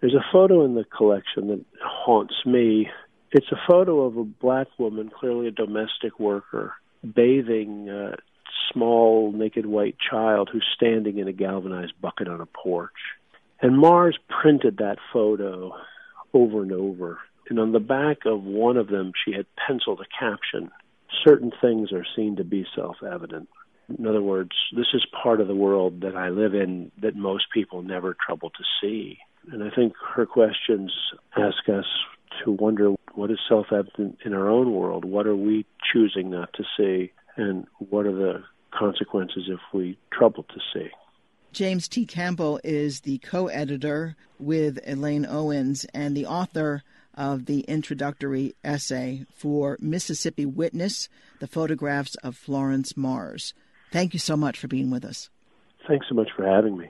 There's 0.01 0.13
a 0.13 0.25
photo 0.31 0.63
in 0.65 0.75
the 0.75 0.85
collection 0.85 1.47
that 1.49 1.65
haunts 1.83 2.35
me. 2.45 2.89
It's 3.31 3.51
a 3.51 3.59
photo 3.67 4.01
of 4.01 4.17
a 4.17 4.23
black 4.23 4.67
woman, 4.77 5.09
clearly 5.09 5.47
a 5.47 5.51
domestic 5.51 6.19
worker, 6.19 6.73
bathing 7.03 7.89
a 7.89 8.15
small 8.71 9.31
naked 9.31 9.65
white 9.65 9.97
child 9.99 10.49
who's 10.51 10.65
standing 10.75 11.17
in 11.17 11.27
a 11.27 11.33
galvanized 11.33 11.93
bucket 12.01 12.27
on 12.27 12.41
a 12.41 12.45
porch. 12.45 12.91
And 13.62 13.77
Mars 13.77 14.17
printed 14.41 14.77
that 14.77 14.97
photo 15.12 15.73
over 16.33 16.63
and 16.63 16.71
over. 16.71 17.19
And 17.49 17.59
on 17.59 17.71
the 17.71 17.79
back 17.79 18.19
of 18.25 18.43
one 18.43 18.77
of 18.77 18.88
them, 18.88 19.12
she 19.25 19.33
had 19.33 19.47
penciled 19.67 19.99
a 20.01 20.19
caption 20.19 20.71
Certain 21.23 21.51
things 21.62 21.91
are 21.91 22.05
seen 22.15 22.35
to 22.38 22.43
be 22.43 22.65
self 22.75 22.97
evident. 23.03 23.49
In 23.97 24.05
other 24.05 24.21
words, 24.21 24.51
this 24.75 24.88
is 24.93 25.05
part 25.23 25.41
of 25.41 25.47
the 25.47 25.55
world 25.55 26.01
that 26.01 26.15
I 26.15 26.29
live 26.29 26.53
in 26.53 26.91
that 27.01 27.15
most 27.15 27.45
people 27.51 27.81
never 27.81 28.15
trouble 28.25 28.51
to 28.51 28.63
see 28.81 29.17
And 29.51 29.63
I 29.63 29.69
think 29.69 29.93
her 30.15 30.25
questions 30.25 30.91
ask 31.35 31.67
us 31.69 31.85
to 32.43 32.51
wonder 32.51 32.93
what 33.13 33.31
is 33.31 33.39
self 33.47 33.67
evident 33.71 34.19
in 34.23 34.33
our 34.33 34.49
own 34.49 34.73
world? 34.73 35.05
What 35.05 35.27
are 35.27 35.35
we 35.35 35.65
choosing 35.91 36.29
not 36.29 36.53
to 36.53 36.63
see? 36.77 37.12
And 37.35 37.65
what 37.77 38.05
are 38.05 38.15
the 38.15 38.43
consequences 38.71 39.45
if 39.47 39.59
we 39.73 39.97
trouble 40.12 40.43
to 40.43 40.59
see? 40.73 40.89
James 41.51 41.88
T. 41.88 42.05
Campbell 42.05 42.59
is 42.63 43.01
the 43.01 43.17
co 43.19 43.47
editor 43.47 44.15
with 44.39 44.79
Elaine 44.85 45.25
Owens 45.25 45.85
and 45.93 46.15
the 46.15 46.25
author 46.25 46.83
of 47.15 47.45
the 47.45 47.62
introductory 47.62 48.55
essay 48.63 49.25
for 49.33 49.77
Mississippi 49.81 50.45
Witness 50.45 51.09
The 51.39 51.47
Photographs 51.47 52.15
of 52.15 52.38
Florence 52.38 52.95
Mars. 52.95 53.53
Thank 53.91 54.13
you 54.13 54.19
so 54.19 54.38
much 54.38 54.59
for 54.59 54.67
being 54.67 54.91
with 54.91 55.03
us. 55.03 55.29
Thanks 55.88 56.05
so 56.07 56.15
much 56.15 56.29
for 56.35 56.45
having 56.45 56.77
me. 56.77 56.89